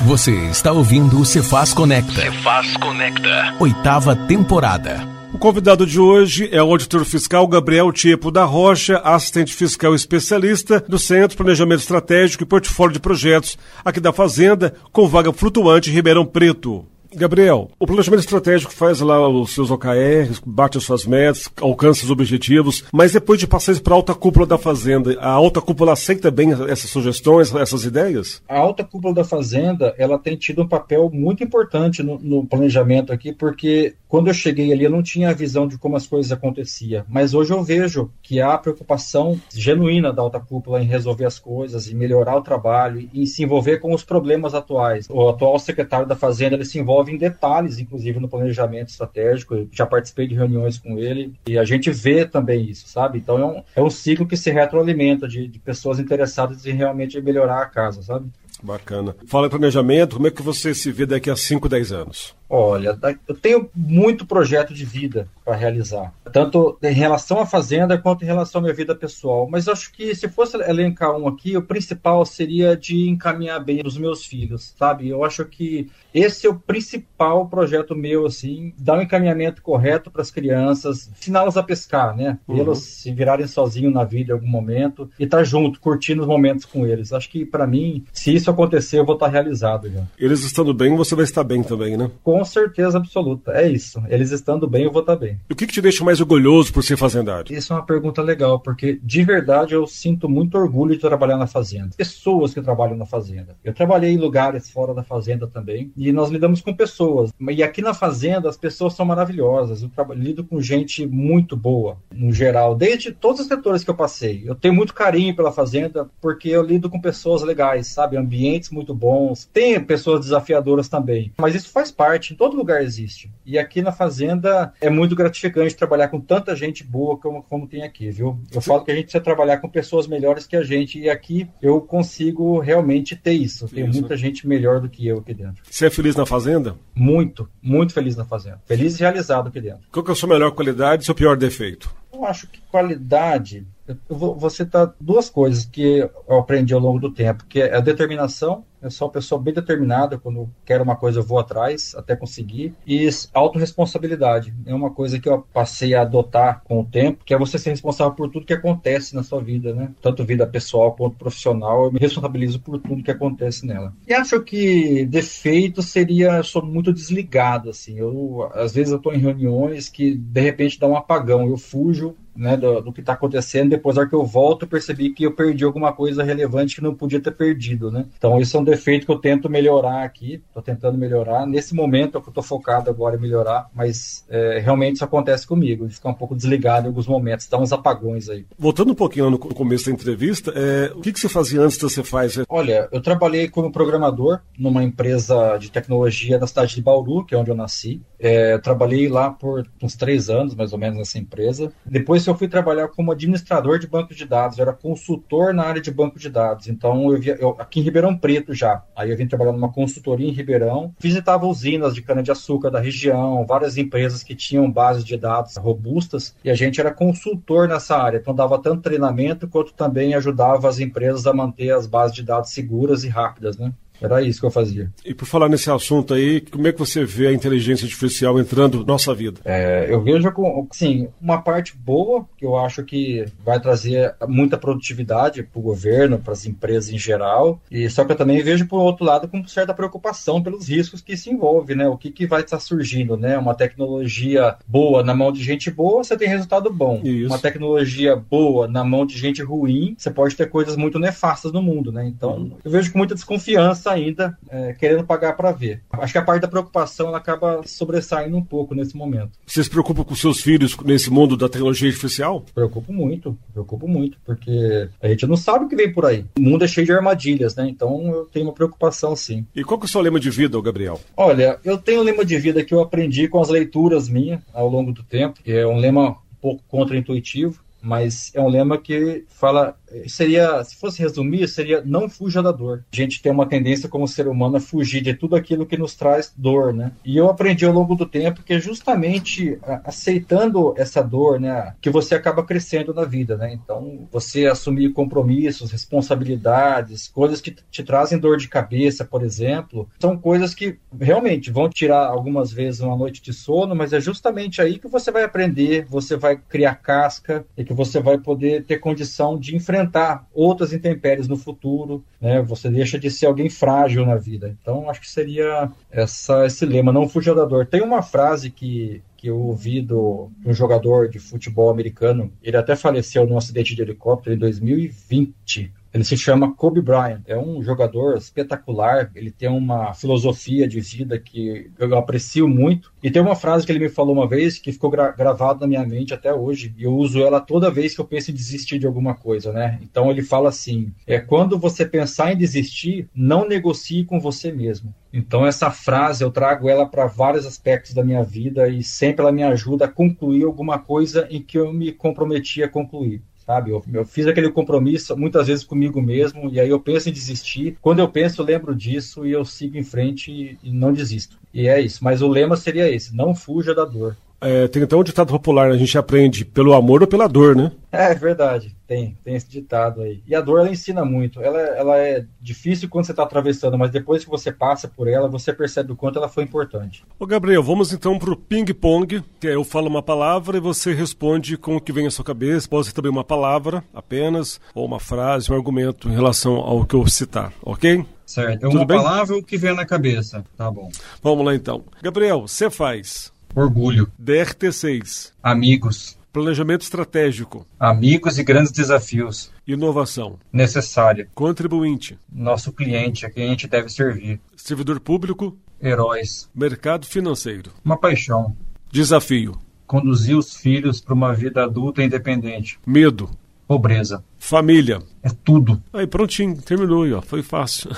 Você 0.06 0.32
está 0.46 0.72
ouvindo 0.72 1.20
o 1.20 1.26
Cefaz 1.26 1.74
Conecta. 1.74 2.12
Cefaz 2.12 2.76
Conecta. 2.78 3.54
Oitava 3.60 4.16
temporada. 4.16 5.06
O 5.32 5.38
convidado 5.38 5.86
de 5.86 6.00
hoje 6.00 6.48
é 6.50 6.60
o 6.60 6.70
auditor 6.70 7.04
fiscal 7.04 7.46
Gabriel 7.46 7.92
Tiepo 7.92 8.30
da 8.30 8.44
Rocha, 8.44 8.98
assistente 8.98 9.54
fiscal 9.54 9.94
especialista 9.94 10.80
do 10.80 10.98
Centro 10.98 11.28
de 11.28 11.36
Planejamento 11.36 11.80
Estratégico 11.80 12.42
e 12.42 12.46
Portfólio 12.46 12.94
de 12.94 13.00
Projetos, 13.00 13.56
aqui 13.84 14.00
da 14.00 14.12
Fazenda, 14.12 14.74
com 14.90 15.06
vaga 15.06 15.32
flutuante 15.32 15.90
em 15.90 15.92
Ribeirão 15.92 16.24
Preto. 16.24 16.84
Gabriel, 17.14 17.70
o 17.78 17.86
planejamento 17.86 18.20
estratégico 18.20 18.72
faz 18.72 19.00
lá 19.00 19.28
os 19.28 19.52
seus 19.52 19.70
OKRs, 19.70 20.40
bate 20.46 20.78
as 20.78 20.84
suas 20.84 21.04
metas, 21.04 21.48
alcança 21.60 22.04
os 22.04 22.10
objetivos, 22.10 22.84
mas 22.92 23.12
depois 23.12 23.40
de 23.40 23.46
passar 23.46 23.72
isso 23.72 23.82
para 23.82 23.94
a 23.94 23.96
alta 23.96 24.14
cúpula 24.14 24.46
da 24.46 24.56
Fazenda, 24.56 25.18
a 25.20 25.30
alta 25.30 25.60
cúpula 25.60 25.92
aceita 25.92 26.30
bem 26.30 26.52
essas 26.68 26.90
sugestões, 26.90 27.52
essas 27.54 27.84
ideias? 27.84 28.42
A 28.48 28.58
alta 28.58 28.84
cúpula 28.84 29.12
da 29.12 29.24
Fazenda, 29.24 29.94
ela 29.98 30.18
tem 30.18 30.36
tido 30.36 30.62
um 30.62 30.68
papel 30.68 31.10
muito 31.12 31.42
importante 31.42 32.02
no, 32.02 32.18
no 32.18 32.46
planejamento 32.46 33.12
aqui, 33.12 33.32
porque 33.32 33.94
quando 34.06 34.28
eu 34.28 34.34
cheguei 34.34 34.72
ali 34.72 34.84
eu 34.84 34.90
não 34.90 35.02
tinha 35.02 35.30
a 35.30 35.34
visão 35.34 35.66
de 35.66 35.78
como 35.78 35.96
as 35.96 36.06
coisas 36.06 36.30
aconteciam, 36.30 37.04
mas 37.08 37.34
hoje 37.34 37.52
eu 37.52 37.62
vejo 37.62 38.10
que 38.22 38.40
há 38.40 38.56
preocupação 38.56 39.40
genuína 39.52 40.12
da 40.12 40.22
alta 40.22 40.38
cúpula 40.38 40.82
em 40.82 40.86
resolver 40.86 41.24
as 41.24 41.38
coisas, 41.38 41.90
em 41.90 41.94
melhorar 41.94 42.36
o 42.36 42.42
trabalho, 42.42 43.08
em 43.12 43.26
se 43.26 43.42
envolver 43.42 43.78
com 43.78 43.92
os 43.92 44.04
problemas 44.04 44.54
atuais. 44.54 45.06
O 45.10 45.28
atual 45.28 45.58
secretário 45.58 46.06
da 46.06 46.16
Fazenda, 46.16 46.54
ele 46.54 46.64
se 46.64 46.78
envolve 46.78 46.99
envolve 47.00 47.12
em 47.12 47.18
detalhes, 47.18 47.78
inclusive 47.78 48.20
no 48.20 48.28
planejamento 48.28 48.88
estratégico. 48.88 49.54
Eu 49.54 49.68
já 49.72 49.86
participei 49.86 50.26
de 50.26 50.34
reuniões 50.34 50.78
com 50.78 50.98
ele 50.98 51.34
e 51.46 51.58
a 51.58 51.64
gente 51.64 51.90
vê 51.90 52.24
também 52.24 52.68
isso, 52.68 52.88
sabe? 52.88 53.18
Então 53.18 53.38
é 53.38 53.44
um, 53.44 53.62
é 53.76 53.82
um 53.82 53.90
ciclo 53.90 54.26
que 54.26 54.36
se 54.36 54.50
retroalimenta 54.50 55.26
de, 55.26 55.48
de 55.48 55.58
pessoas 55.58 55.98
interessadas 55.98 56.66
em 56.66 56.74
realmente 56.74 57.20
melhorar 57.20 57.62
a 57.62 57.66
casa, 57.66 58.02
sabe? 58.02 58.28
Bacana. 58.62 59.16
Fala 59.26 59.46
em 59.46 59.50
planejamento, 59.50 60.16
como 60.16 60.28
é 60.28 60.30
que 60.30 60.42
você 60.42 60.74
se 60.74 60.92
vê 60.92 61.06
daqui 61.06 61.30
a 61.30 61.36
5, 61.36 61.68
10 61.68 61.92
anos? 61.92 62.39
Olha, 62.52 62.98
eu 63.28 63.34
tenho 63.36 63.70
muito 63.72 64.26
projeto 64.26 64.74
de 64.74 64.84
vida 64.84 65.28
para 65.44 65.54
realizar, 65.54 66.12
tanto 66.32 66.76
em 66.82 66.92
relação 66.92 67.38
à 67.38 67.46
fazenda 67.46 67.96
quanto 67.96 68.24
em 68.24 68.26
relação 68.26 68.58
à 68.58 68.62
minha 68.62 68.74
vida 68.74 68.92
pessoal. 68.92 69.48
Mas 69.48 69.68
acho 69.68 69.92
que 69.92 70.12
se 70.16 70.28
fosse 70.28 70.56
elencar 70.56 71.16
um 71.16 71.28
aqui, 71.28 71.56
o 71.56 71.62
principal 71.62 72.26
seria 72.26 72.76
de 72.76 73.08
encaminhar 73.08 73.62
bem 73.62 73.82
os 73.84 73.96
meus 73.96 74.24
filhos, 74.24 74.74
sabe? 74.76 75.08
Eu 75.08 75.24
acho 75.24 75.44
que 75.44 75.88
esse 76.12 76.44
é 76.44 76.50
o 76.50 76.58
principal 76.58 77.46
projeto 77.46 77.94
meu, 77.94 78.26
assim, 78.26 78.74
dar 78.76 78.98
um 78.98 79.02
encaminhamento 79.02 79.62
correto 79.62 80.10
para 80.10 80.22
as 80.22 80.30
crianças, 80.30 81.08
ensiná-las 81.16 81.56
a 81.56 81.62
pescar, 81.62 82.16
né? 82.16 82.36
Uhum. 82.48 82.58
Eles 82.58 82.78
se 82.78 83.12
virarem 83.12 83.46
sozinhos 83.46 83.94
na 83.94 84.02
vida 84.02 84.32
em 84.32 84.34
algum 84.34 84.48
momento 84.48 85.08
e 85.20 85.24
estar 85.24 85.38
tá 85.38 85.44
junto, 85.44 85.80
curtindo 85.80 86.22
os 86.22 86.26
momentos 86.26 86.64
com 86.64 86.84
eles. 86.84 87.12
Acho 87.12 87.30
que 87.30 87.46
para 87.46 87.64
mim, 87.64 88.04
se 88.12 88.34
isso 88.34 88.50
acontecer, 88.50 88.98
eu 88.98 89.06
vou 89.06 89.14
estar 89.14 89.26
tá 89.26 89.32
realizado 89.32 89.88
já. 89.88 90.02
Eles 90.18 90.42
estando 90.42 90.74
bem, 90.74 90.96
você 90.96 91.14
vai 91.14 91.24
estar 91.24 91.44
bem 91.44 91.62
também, 91.62 91.96
né? 91.96 92.10
Com 92.24 92.39
com 92.40 92.44
certeza 92.44 92.96
absoluta. 92.96 93.52
É 93.52 93.68
isso. 93.68 94.02
Eles 94.08 94.30
estando 94.30 94.66
bem, 94.66 94.84
eu 94.84 94.90
vou 94.92 95.02
estar 95.02 95.14
bem. 95.14 95.38
E 95.48 95.52
o 95.52 95.56
que, 95.56 95.66
que 95.66 95.74
te 95.74 95.82
deixa 95.82 96.02
mais 96.02 96.20
orgulhoso 96.20 96.72
por 96.72 96.82
ser 96.82 96.96
fazendário? 96.96 97.54
Isso 97.54 97.70
é 97.70 97.76
uma 97.76 97.84
pergunta 97.84 98.22
legal, 98.22 98.58
porque 98.58 98.98
de 99.02 99.22
verdade 99.22 99.74
eu 99.74 99.86
sinto 99.86 100.26
muito 100.26 100.56
orgulho 100.56 100.94
de 100.94 101.00
trabalhar 101.00 101.36
na 101.36 101.46
fazenda. 101.46 101.90
Pessoas 101.98 102.54
que 102.54 102.62
trabalham 102.62 102.96
na 102.96 103.04
fazenda. 103.04 103.56
Eu 103.62 103.74
trabalhei 103.74 104.12
em 104.12 104.16
lugares 104.16 104.70
fora 104.70 104.94
da 104.94 105.02
fazenda 105.02 105.46
também, 105.46 105.92
e 105.94 106.10
nós 106.12 106.30
lidamos 106.30 106.62
com 106.62 106.72
pessoas. 106.72 107.30
E 107.50 107.62
aqui 107.62 107.82
na 107.82 107.92
fazenda 107.92 108.48
as 108.48 108.56
pessoas 108.56 108.94
são 108.94 109.04
maravilhosas. 109.04 109.82
Eu 109.82 109.90
trabalho, 109.90 110.22
lido 110.22 110.42
com 110.42 110.62
gente 110.62 111.06
muito 111.06 111.54
boa, 111.54 111.98
no 112.10 112.32
geral, 112.32 112.74
desde 112.74 113.12
todos 113.12 113.42
os 113.42 113.48
setores 113.48 113.84
que 113.84 113.90
eu 113.90 113.94
passei. 113.94 114.44
Eu 114.46 114.54
tenho 114.54 114.72
muito 114.72 114.94
carinho 114.94 115.36
pela 115.36 115.52
fazenda, 115.52 116.08
porque 116.22 116.48
eu 116.48 116.62
lido 116.62 116.88
com 116.88 116.98
pessoas 116.98 117.42
legais, 117.42 117.88
sabe? 117.88 118.16
Ambientes 118.16 118.70
muito 118.70 118.94
bons. 118.94 119.44
Tem 119.52 119.78
pessoas 119.78 120.20
desafiadoras 120.20 120.88
também. 120.88 121.32
Mas 121.38 121.54
isso 121.54 121.68
faz 121.68 121.90
parte 121.90 122.29
em 122.32 122.36
todo 122.36 122.56
lugar 122.56 122.82
existe. 122.82 123.30
E 123.44 123.58
aqui 123.58 123.82
na 123.82 123.92
Fazenda 123.92 124.72
é 124.80 124.90
muito 124.90 125.14
gratificante 125.14 125.76
trabalhar 125.76 126.08
com 126.08 126.20
tanta 126.20 126.54
gente 126.54 126.84
boa 126.84 127.16
como, 127.16 127.42
como 127.42 127.66
tem 127.66 127.82
aqui, 127.82 128.10
viu? 128.10 128.38
Eu 128.52 128.60
falo 128.60 128.84
que 128.84 128.90
a 128.90 128.94
gente 128.94 129.04
precisa 129.04 129.22
trabalhar 129.22 129.58
com 129.58 129.68
pessoas 129.68 130.06
melhores 130.06 130.46
que 130.46 130.56
a 130.56 130.62
gente, 130.62 130.98
e 130.98 131.08
aqui 131.08 131.48
eu 131.60 131.80
consigo 131.80 132.58
realmente 132.58 133.16
ter 133.16 133.32
isso. 133.32 133.68
Tem 133.68 133.86
muita 133.86 134.16
gente 134.16 134.46
melhor 134.46 134.80
do 134.80 134.88
que 134.88 135.06
eu 135.06 135.18
aqui 135.18 135.34
dentro. 135.34 135.62
Você 135.68 135.86
é 135.86 135.90
feliz 135.90 136.16
na 136.16 136.26
Fazenda? 136.26 136.76
Muito, 136.94 137.48
muito 137.62 137.92
feliz 137.92 138.16
na 138.16 138.24
Fazenda. 138.24 138.60
Feliz 138.66 138.98
e 138.98 139.00
realizado 139.00 139.48
aqui 139.48 139.60
dentro. 139.60 139.82
Qual 139.90 140.04
que 140.04 140.10
é 140.10 140.12
a 140.12 140.16
sua 140.16 140.28
melhor 140.28 140.52
qualidade 140.52 141.02
e 141.02 141.06
seu 141.06 141.14
pior 141.14 141.36
defeito? 141.36 141.94
Eu 142.12 142.24
acho 142.24 142.46
que 142.48 142.60
qualidade 142.70 143.66
eu 144.08 144.16
vou, 144.16 144.36
vou 144.36 144.50
citar 144.50 144.94
duas 145.00 145.28
coisas 145.28 145.64
que 145.64 146.08
eu 146.28 146.38
aprendi 146.38 146.72
ao 146.74 146.80
longo 146.80 147.00
do 147.00 147.10
tempo, 147.10 147.44
que 147.46 147.60
é 147.60 147.74
a 147.74 147.80
determinação, 147.80 148.64
eu 148.82 148.90
sou 148.90 149.08
uma 149.08 149.12
pessoa 149.12 149.40
bem 149.40 149.54
determinada, 149.54 150.18
quando 150.18 150.50
quero 150.64 150.84
uma 150.84 150.96
coisa 150.96 151.20
eu 151.20 151.24
vou 151.24 151.38
atrás 151.38 151.94
até 151.96 152.16
conseguir, 152.16 152.74
e 152.86 153.08
autorresponsabilidade, 153.32 154.54
é 154.66 154.74
uma 154.74 154.90
coisa 154.90 155.18
que 155.18 155.28
eu 155.28 155.44
passei 155.52 155.94
a 155.94 156.02
adotar 156.02 156.62
com 156.64 156.80
o 156.80 156.84
tempo, 156.84 157.24
que 157.24 157.34
é 157.34 157.38
você 157.38 157.58
ser 157.58 157.70
responsável 157.70 158.14
por 158.14 158.30
tudo 158.30 158.46
que 158.46 158.52
acontece 158.52 159.14
na 159.14 159.22
sua 159.22 159.40
vida, 159.42 159.74
né? 159.74 159.90
Tanto 160.00 160.24
vida 160.24 160.46
pessoal 160.46 160.92
quanto 160.92 161.16
profissional, 161.16 161.84
eu 161.84 161.92
me 161.92 161.98
responsabilizo 161.98 162.60
por 162.60 162.78
tudo 162.78 163.02
que 163.02 163.10
acontece 163.10 163.66
nela. 163.66 163.92
E 164.06 164.12
acho 164.12 164.40
que 164.42 165.04
defeito 165.06 165.82
seria, 165.82 166.36
eu 166.36 166.44
sou 166.44 166.64
muito 166.64 166.92
desligado, 166.92 167.70
assim, 167.70 167.98
eu, 167.98 168.50
às 168.54 168.74
vezes 168.74 168.92
eu 168.92 168.98
estou 168.98 169.12
em 169.12 169.18
reuniões 169.18 169.88
que 169.88 170.14
de 170.14 170.40
repente 170.40 170.78
dá 170.78 170.86
um 170.86 170.96
apagão, 170.96 171.46
eu 171.46 171.56
fujo 171.56 172.16
né, 172.34 172.56
do, 172.56 172.80
do, 172.80 172.92
que 172.92 173.00
está 173.00 173.12
acontecendo. 173.12 173.70
Depois, 173.70 173.96
na 173.96 174.02
hora 174.02 174.08
que 174.08 174.14
eu 174.14 174.24
volto, 174.24 174.62
eu 174.62 174.68
percebi 174.68 175.10
que 175.10 175.24
eu 175.24 175.32
perdi 175.32 175.64
alguma 175.64 175.92
coisa 175.92 176.22
relevante 176.22 176.76
que 176.76 176.82
não 176.82 176.94
podia 176.94 177.20
ter 177.20 177.32
perdido, 177.32 177.90
né? 177.90 178.06
Então, 178.16 178.40
isso 178.40 178.56
é 178.56 178.60
um 178.60 178.64
defeito 178.64 179.06
que 179.06 179.12
eu 179.12 179.18
tento 179.18 179.48
melhorar 179.48 180.04
aqui. 180.04 180.42
Estou 180.48 180.62
tentando 180.62 180.96
melhorar. 180.96 181.46
Nesse 181.46 181.74
momento, 181.74 182.16
é 182.16 182.20
eu 182.20 182.28
estou 182.28 182.42
focado 182.42 182.90
agora 182.90 183.16
em 183.16 183.20
melhorar, 183.20 183.68
mas 183.74 184.24
é, 184.28 184.60
realmente 184.62 184.96
isso 184.96 185.04
acontece 185.04 185.46
comigo. 185.46 185.88
Ficar 185.88 186.10
um 186.10 186.14
pouco 186.14 186.34
desligado 186.34 186.86
em 186.86 186.88
alguns 186.88 187.06
momentos, 187.06 187.46
dá 187.46 187.58
uns 187.58 187.72
apagões 187.72 188.28
aí. 188.28 188.46
Voltando 188.58 188.92
um 188.92 188.94
pouquinho 188.94 189.30
no 189.30 189.38
começo 189.38 189.86
da 189.86 189.92
entrevista, 189.92 190.52
é, 190.54 190.92
o 190.94 191.00
que, 191.00 191.12
que 191.12 191.20
você 191.20 191.28
fazia 191.28 191.60
antes 191.60 191.76
de 191.76 191.82
você 191.82 192.02
faz? 192.02 192.38
Olha, 192.48 192.88
eu 192.92 193.00
trabalhei 193.00 193.48
como 193.48 193.72
programador 193.72 194.40
numa 194.58 194.82
empresa 194.82 195.56
de 195.58 195.70
tecnologia 195.70 196.38
na 196.38 196.46
cidade 196.46 196.74
de 196.74 196.82
Bauru, 196.82 197.24
que 197.24 197.34
é 197.34 197.38
onde 197.38 197.50
eu 197.50 197.56
nasci. 197.56 198.00
É, 198.18 198.58
trabalhei 198.58 199.08
lá 199.08 199.30
por 199.30 199.66
uns 199.82 199.96
três 199.96 200.28
anos, 200.28 200.54
mais 200.54 200.72
ou 200.72 200.78
menos, 200.78 200.98
nessa 200.98 201.18
empresa. 201.18 201.72
Depois 201.84 202.19
depois 202.20 202.26
eu 202.26 202.36
fui 202.36 202.48
trabalhar 202.48 202.88
como 202.88 203.12
administrador 203.12 203.78
de 203.78 203.86
banco 203.86 204.14
de 204.14 204.24
dados, 204.24 204.58
eu 204.58 204.62
era 204.62 204.72
consultor 204.72 205.54
na 205.54 205.64
área 205.64 205.80
de 205.80 205.90
banco 205.90 206.18
de 206.18 206.28
dados. 206.28 206.68
Então, 206.68 207.10
eu, 207.12 207.18
via, 207.18 207.36
eu 207.40 207.56
aqui 207.58 207.80
em 207.80 207.82
Ribeirão 207.82 208.16
Preto 208.16 208.52
já. 208.52 208.82
Aí 208.94 209.10
eu 209.10 209.16
vim 209.16 209.26
trabalhar 209.26 209.52
numa 209.52 209.72
consultoria 209.72 210.28
em 210.28 210.32
Ribeirão, 210.32 210.94
visitava 210.98 211.46
usinas 211.46 211.94
de 211.94 212.02
cana-de-açúcar 212.02 212.70
da 212.70 212.80
região, 212.80 213.46
várias 213.46 213.76
empresas 213.76 214.22
que 214.22 214.34
tinham 214.34 214.70
bases 214.70 215.04
de 215.04 215.16
dados 215.16 215.56
robustas, 215.56 216.34
e 216.44 216.50
a 216.50 216.54
gente 216.54 216.80
era 216.80 216.92
consultor 216.92 217.68
nessa 217.68 217.96
área. 217.96 218.18
Então, 218.18 218.34
dava 218.34 218.60
tanto 218.60 218.82
treinamento 218.82 219.48
quanto 219.48 219.72
também 219.72 220.14
ajudava 220.14 220.68
as 220.68 220.78
empresas 220.78 221.26
a 221.26 221.32
manter 221.32 221.70
as 221.70 221.86
bases 221.86 222.14
de 222.14 222.22
dados 222.22 222.50
seguras 222.50 223.04
e 223.04 223.08
rápidas, 223.08 223.56
né? 223.56 223.72
Era 224.00 224.22
isso 224.22 224.40
que 224.40 224.46
eu 224.46 224.50
fazia. 224.50 224.90
E 225.04 225.14
por 225.14 225.26
falar 225.26 225.48
nesse 225.48 225.70
assunto 225.70 226.14
aí, 226.14 226.40
como 226.40 226.66
é 226.66 226.72
que 226.72 226.78
você 226.78 227.04
vê 227.04 227.28
a 227.28 227.32
inteligência 227.32 227.84
artificial 227.84 228.38
entrando 228.38 228.80
na 228.80 228.84
nossa 228.84 229.14
vida? 229.14 229.40
É, 229.44 229.86
eu 229.88 230.02
vejo 230.02 230.30
com, 230.32 230.66
sim, 230.72 231.08
uma 231.20 231.42
parte 231.42 231.76
boa, 231.76 232.26
que 232.36 232.44
eu 232.44 232.56
acho 232.56 232.82
que 232.84 233.26
vai 233.44 233.60
trazer 233.60 234.14
muita 234.28 234.56
produtividade 234.56 235.42
para 235.42 235.58
o 235.58 235.62
governo, 235.62 236.18
para 236.18 236.32
as 236.32 236.46
empresas 236.46 236.90
em 236.90 236.98
geral, 236.98 237.60
e 237.70 237.88
só 237.90 238.04
que 238.04 238.12
eu 238.12 238.16
também 238.16 238.42
vejo, 238.42 238.66
por 238.66 238.80
outro 238.80 239.04
lado, 239.04 239.28
com 239.28 239.46
certa 239.46 239.74
preocupação 239.74 240.42
pelos 240.42 240.68
riscos 240.68 241.00
que 241.00 241.16
se 241.16 241.30
envolve, 241.30 241.74
né? 241.74 241.88
O 241.88 241.96
que, 241.96 242.10
que 242.10 242.26
vai 242.26 242.42
estar 242.42 242.60
surgindo, 242.60 243.16
né? 243.16 243.36
Uma 243.38 243.54
tecnologia 243.54 244.56
boa 244.66 245.02
na 245.02 245.14
mão 245.14 245.32
de 245.32 245.42
gente 245.42 245.70
boa, 245.70 246.02
você 246.02 246.16
tem 246.16 246.28
resultado 246.28 246.72
bom. 246.72 247.00
Isso. 247.04 247.26
Uma 247.26 247.38
tecnologia 247.38 248.16
boa 248.16 248.66
na 248.66 248.84
mão 248.84 249.04
de 249.04 249.18
gente 249.18 249.42
ruim, 249.42 249.94
você 249.98 250.10
pode 250.10 250.36
ter 250.36 250.48
coisas 250.48 250.76
muito 250.76 250.98
nefastas 250.98 251.52
no 251.52 251.62
mundo, 251.62 251.92
né? 251.92 252.06
Então, 252.06 252.36
hum. 252.36 252.52
eu 252.64 252.70
vejo 252.70 252.92
com 252.92 252.98
muita 252.98 253.14
desconfiança 253.14 253.89
ainda 253.92 254.36
é, 254.48 254.72
querendo 254.72 255.04
pagar 255.04 255.34
para 255.34 255.52
ver. 255.52 255.82
Acho 255.90 256.12
que 256.12 256.18
a 256.18 256.24
parte 256.24 256.42
da 256.42 256.48
preocupação 256.48 257.08
ela 257.08 257.18
acaba 257.18 257.62
sobressaindo 257.64 258.36
um 258.36 258.44
pouco 258.44 258.74
nesse 258.74 258.96
momento. 258.96 259.32
Você 259.46 259.62
se 259.62 259.70
preocupa 259.70 260.04
com 260.04 260.14
seus 260.14 260.40
filhos 260.40 260.76
nesse 260.84 261.10
mundo 261.10 261.36
da 261.36 261.48
tecnologia 261.48 261.88
artificial? 261.88 262.44
Preocupo 262.54 262.92
muito, 262.92 263.36
preocupo 263.52 263.86
muito, 263.86 264.18
porque 264.24 264.88
a 265.00 265.08
gente 265.08 265.26
não 265.26 265.36
sabe 265.36 265.64
o 265.64 265.68
que 265.68 265.76
vem 265.76 265.92
por 265.92 266.06
aí. 266.06 266.24
O 266.38 266.42
mundo 266.42 266.64
é 266.64 266.68
cheio 266.68 266.86
de 266.86 266.92
armadilhas, 266.92 267.54
né? 267.54 267.68
Então 267.68 268.06
eu 268.08 268.24
tenho 268.26 268.46
uma 268.46 268.54
preocupação 268.54 269.14
sim. 269.14 269.46
E 269.54 269.64
qual 269.64 269.78
que 269.78 269.84
é 269.84 269.88
o 269.88 269.90
seu 269.90 270.00
lema 270.00 270.20
de 270.20 270.30
vida, 270.30 270.60
Gabriel? 270.60 271.00
Olha, 271.16 271.58
eu 271.64 271.78
tenho 271.78 272.00
um 272.00 272.04
lema 272.04 272.24
de 272.24 272.38
vida 272.38 272.64
que 272.64 272.74
eu 272.74 272.80
aprendi 272.80 273.28
com 273.28 273.40
as 273.40 273.48
leituras 273.48 274.08
minhas 274.08 274.40
ao 274.52 274.68
longo 274.68 274.92
do 274.92 275.02
tempo, 275.02 275.42
que 275.42 275.52
é 275.52 275.66
um 275.66 275.76
lema 275.76 276.10
um 276.10 276.16
pouco 276.40 276.62
contraintuitivo, 276.68 277.60
mas 277.82 278.30
é 278.34 278.40
um 278.40 278.48
lema 278.48 278.78
que 278.78 279.24
fala 279.28 279.76
seria, 280.06 280.62
se 280.64 280.76
fosse 280.76 281.00
resumir, 281.00 281.48
seria 281.48 281.82
não 281.84 282.08
fuja 282.08 282.42
da 282.42 282.52
dor. 282.52 282.84
A 282.92 282.96
gente 282.96 283.20
tem 283.20 283.32
uma 283.32 283.46
tendência 283.46 283.88
como 283.88 284.06
ser 284.06 284.28
humano 284.28 284.56
a 284.56 284.60
fugir 284.60 285.00
de 285.00 285.14
tudo 285.14 285.36
aquilo 285.36 285.66
que 285.66 285.76
nos 285.76 285.94
traz 285.94 286.32
dor, 286.36 286.72
né? 286.72 286.92
E 287.04 287.16
eu 287.16 287.28
aprendi 287.28 287.64
ao 287.64 287.72
longo 287.72 287.94
do 287.94 288.06
tempo 288.06 288.42
que 288.42 288.54
é 288.54 288.60
justamente 288.60 289.58
aceitando 289.84 290.74
essa 290.76 291.02
dor, 291.02 291.40
né, 291.40 291.74
que 291.80 291.90
você 291.90 292.14
acaba 292.14 292.44
crescendo 292.44 292.94
na 292.94 293.04
vida, 293.04 293.36
né? 293.36 293.52
Então, 293.52 294.08
você 294.10 294.46
assumir 294.46 294.92
compromissos, 294.92 295.70
responsabilidades, 295.70 297.08
coisas 297.08 297.40
que 297.40 297.54
te 297.70 297.82
trazem 297.82 298.18
dor 298.18 298.36
de 298.36 298.48
cabeça, 298.48 299.04
por 299.04 299.22
exemplo, 299.22 299.88
são 300.00 300.16
coisas 300.16 300.54
que 300.54 300.78
realmente 301.00 301.50
vão 301.50 301.68
tirar 301.68 302.06
algumas 302.06 302.52
vezes 302.52 302.80
uma 302.80 302.96
noite 302.96 303.22
de 303.22 303.32
sono, 303.32 303.74
mas 303.74 303.92
é 303.92 304.00
justamente 304.00 304.60
aí 304.60 304.78
que 304.78 304.88
você 304.88 305.10
vai 305.10 305.24
aprender, 305.24 305.86
você 305.88 306.16
vai 306.16 306.36
criar 306.36 306.76
casca 306.76 307.44
e 307.56 307.64
que 307.64 307.72
você 307.72 308.00
vai 308.00 308.18
poder 308.18 308.64
ter 308.64 308.78
condição 308.78 309.38
de 309.38 309.56
enfrentar 309.56 309.79
enfrentar 309.80 310.26
outras 310.32 310.72
intempéries 310.72 311.26
no 311.26 311.36
futuro, 311.36 312.04
né? 312.20 312.42
Você 312.42 312.68
deixa 312.68 312.98
de 312.98 313.10
ser 313.10 313.26
alguém 313.26 313.48
frágil 313.48 314.04
na 314.04 314.16
vida. 314.16 314.54
Então, 314.60 314.88
acho 314.88 315.00
que 315.00 315.10
seria 315.10 315.70
essa, 315.90 316.46
esse 316.46 316.66
lema, 316.66 316.92
não 316.92 317.08
fuja 317.08 317.34
da 317.34 317.44
dor. 317.44 317.66
Tem 317.66 317.82
uma 317.82 318.02
frase 318.02 318.50
que, 318.50 319.02
que 319.16 319.28
eu 319.28 319.38
ouvi 319.38 319.80
do, 319.80 320.30
de 320.38 320.48
um 320.48 320.54
jogador 320.54 321.08
de 321.08 321.18
futebol 321.18 321.70
americano, 321.70 322.32
ele 322.42 322.56
até 322.56 322.76
faleceu 322.76 323.26
num 323.26 323.38
acidente 323.38 323.74
de 323.74 323.82
helicóptero 323.82 324.34
em 324.34 324.38
2020, 324.38 325.72
ele 325.92 326.04
se 326.04 326.16
chama 326.16 326.54
Kobe 326.54 326.80
Bryant. 326.80 327.22
É 327.26 327.36
um 327.36 327.62
jogador 327.62 328.16
espetacular. 328.16 329.10
Ele 329.14 329.30
tem 329.30 329.48
uma 329.48 329.92
filosofia 329.92 330.66
de 330.66 330.80
vida 330.80 331.18
que 331.18 331.70
eu 331.78 331.98
aprecio 331.98 332.48
muito. 332.48 332.92
E 333.02 333.10
tem 333.10 333.20
uma 333.20 333.34
frase 333.34 333.66
que 333.66 333.72
ele 333.72 333.80
me 333.80 333.88
falou 333.88 334.14
uma 334.14 334.28
vez 334.28 334.58
que 334.58 334.72
ficou 334.72 334.90
gra 334.90 335.10
gravada 335.10 335.60
na 335.60 335.66
minha 335.66 335.84
mente 335.84 336.14
até 336.14 336.32
hoje. 336.32 336.72
E 336.78 336.84
eu 336.84 336.94
uso 336.94 337.20
ela 337.20 337.40
toda 337.40 337.70
vez 337.70 337.94
que 337.94 338.00
eu 338.00 338.04
penso 338.04 338.30
em 338.30 338.34
desistir 338.34 338.78
de 338.78 338.86
alguma 338.86 339.14
coisa, 339.14 339.52
né? 339.52 339.80
Então 339.82 340.10
ele 340.10 340.22
fala 340.22 340.48
assim: 340.48 340.92
é 341.06 341.18
quando 341.18 341.58
você 341.58 341.84
pensar 341.84 342.32
em 342.32 342.36
desistir, 342.36 343.08
não 343.14 343.48
negocie 343.48 344.04
com 344.04 344.20
você 344.20 344.52
mesmo. 344.52 344.94
Então 345.12 345.44
essa 345.44 345.72
frase 345.72 346.22
eu 346.22 346.30
trago 346.30 346.68
ela 346.68 346.86
para 346.86 347.06
vários 347.06 347.44
aspectos 347.44 347.92
da 347.92 348.04
minha 348.04 348.22
vida 348.22 348.68
e 348.68 348.82
sempre 348.84 349.22
ela 349.22 349.32
me 349.32 349.42
ajuda 349.42 349.86
a 349.86 349.88
concluir 349.88 350.44
alguma 350.44 350.78
coisa 350.78 351.26
em 351.30 351.42
que 351.42 351.58
eu 351.58 351.72
me 351.72 351.90
comprometi 351.90 352.62
a 352.62 352.68
concluir 352.68 353.20
sabe? 353.50 353.72
Eu, 353.72 353.82
eu, 353.92 354.04
fiz 354.04 354.28
aquele 354.28 354.48
compromisso 354.50 355.16
muitas 355.16 355.48
vezes 355.48 355.64
comigo 355.64 356.00
mesmo, 356.00 356.48
e 356.50 356.60
aí 356.60 356.68
eu 356.70 356.78
penso 356.78 357.08
em 357.08 357.12
desistir. 357.12 357.76
Quando 357.80 357.98
eu 357.98 358.08
penso, 358.08 358.40
eu 358.40 358.46
lembro 358.46 358.76
disso 358.76 359.26
e 359.26 359.32
eu 359.32 359.44
sigo 359.44 359.76
em 359.76 359.82
frente 359.82 360.30
e, 360.30 360.58
e 360.62 360.72
não 360.72 360.92
desisto. 360.92 361.36
E 361.52 361.66
é 361.66 361.80
isso. 361.80 362.04
Mas 362.04 362.22
o 362.22 362.28
lema 362.28 362.56
seria 362.56 362.88
esse: 362.88 363.14
não 363.14 363.34
fuja 363.34 363.74
da 363.74 363.84
dor. 363.84 364.16
É, 364.40 364.66
tem 364.68 364.82
até 364.82 364.96
um 364.96 365.04
ditado 365.04 365.28
popular, 365.28 365.70
a 365.70 365.76
gente 365.76 365.98
aprende 365.98 366.44
pelo 366.44 366.72
amor 366.72 367.02
ou 367.02 367.06
pela 367.06 367.28
dor, 367.28 367.54
né? 367.54 367.70
É, 367.92 368.12
é 368.12 368.14
verdade, 368.14 368.74
tem, 368.86 369.18
tem 369.22 369.34
esse 369.34 369.48
ditado 369.50 370.00
aí. 370.00 370.22
E 370.26 370.34
a 370.34 370.40
dor, 370.40 370.60
ela 370.60 370.70
ensina 370.70 371.04
muito. 371.04 371.40
Ela, 371.42 371.58
ela 371.58 371.98
é 371.98 372.24
difícil 372.40 372.88
quando 372.88 373.04
você 373.04 373.12
está 373.12 373.22
atravessando, 373.22 373.76
mas 373.76 373.90
depois 373.90 374.24
que 374.24 374.30
você 374.30 374.50
passa 374.50 374.88
por 374.88 375.08
ela, 375.08 375.28
você 375.28 375.52
percebe 375.52 375.92
o 375.92 375.96
quanto 375.96 376.18
ela 376.18 376.28
foi 376.28 376.44
importante. 376.44 377.04
Ô 377.18 377.26
Gabriel, 377.26 377.62
vamos 377.62 377.92
então 377.92 378.18
para 378.18 378.32
o 378.32 378.36
ping-pong, 378.36 379.22
que 379.38 379.48
é 379.48 379.54
eu 379.54 379.64
falo 379.64 379.88
uma 379.88 380.02
palavra 380.02 380.56
e 380.56 380.60
você 380.60 380.94
responde 380.94 381.58
com 381.58 381.76
o 381.76 381.80
que 381.80 381.92
vem 381.92 382.06
à 382.06 382.10
sua 382.10 382.24
cabeça. 382.24 382.68
Pode 382.68 382.86
ser 382.86 382.92
também 382.92 383.10
uma 383.10 383.24
palavra 383.24 383.84
apenas, 383.92 384.60
ou 384.74 384.86
uma 384.86 385.00
frase, 385.00 385.52
um 385.52 385.56
argumento 385.56 386.08
em 386.08 386.14
relação 386.14 386.54
ao 386.54 386.86
que 386.86 386.94
eu 386.94 387.06
citar, 387.06 387.52
ok? 387.62 388.06
Certo. 388.24 388.64
É 388.64 388.68
uma 388.68 388.86
bem? 388.86 388.96
palavra 388.96 389.36
o 389.36 389.42
que 389.42 389.58
vem 389.58 389.74
na 389.74 389.84
cabeça. 389.84 390.44
Tá 390.56 390.70
bom. 390.70 390.88
Vamos 391.20 391.44
lá 391.44 391.54
então. 391.54 391.84
Gabriel, 392.00 392.42
você 392.42 392.70
faz 392.70 393.32
Orgulho. 393.54 394.10
DRT6. 394.22 395.32
Amigos. 395.42 396.18
Planejamento 396.32 396.82
estratégico. 396.82 397.66
Amigos 397.78 398.38
e 398.38 398.44
grandes 398.44 398.70
desafios. 398.70 399.50
Inovação. 399.66 400.38
Necessária. 400.52 401.28
Contribuinte. 401.34 402.16
Nosso 402.32 402.72
cliente, 402.72 403.26
a 403.26 403.30
quem 403.30 403.46
a 403.46 403.48
gente 403.48 403.66
deve 403.66 403.88
servir. 403.88 404.40
Servidor 404.56 405.00
público. 405.00 405.56
Heróis. 405.82 406.48
Mercado 406.54 407.06
financeiro. 407.06 407.72
Uma 407.84 407.98
paixão. 407.98 408.54
Desafio. 408.92 409.58
Conduzir 409.86 410.36
os 410.36 410.56
filhos 410.56 411.00
para 411.00 411.14
uma 411.14 411.34
vida 411.34 411.64
adulta 411.64 412.02
independente. 412.04 412.78
Medo. 412.86 413.28
Pobreza. 413.70 414.24
Família. 414.36 414.98
É 415.22 415.30
tudo. 415.44 415.80
Aí 415.92 416.04
prontinho, 416.04 416.60
terminou 416.60 417.04
aí, 417.04 417.12
ó. 417.12 417.22
Foi 417.22 417.40
fácil. 417.40 417.88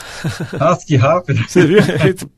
Nossa, 0.61 0.85
que 0.87 0.97
rápido. 0.97 1.43
Você 1.49 1.67
viu? 1.67 1.79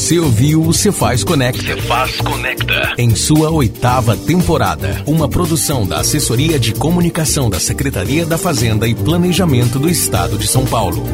Você 0.05 0.19
ouviu 0.19 0.61
o 0.61 0.71
Cefaz 0.71 1.25
Conecta. 1.25 1.63
Cefaz 1.63 2.21
Conecta. 2.21 2.93
Em 2.99 3.15
sua 3.15 3.51
oitava 3.51 4.15
temporada. 4.15 5.03
Uma 5.07 5.31
produção 5.31 5.87
da 5.87 6.01
Assessoria 6.01 6.61
de 6.61 6.75
Comunicação 6.75 7.49
da 7.49 7.59
Secretaria 7.59 8.27
da 8.27 8.37
Fazenda 8.37 8.87
e 8.87 8.95
Planejamento 8.95 9.79
do 9.79 9.89
Estado 9.89 10.37
de 10.37 10.47
São 10.47 10.67
Paulo. 10.67 11.07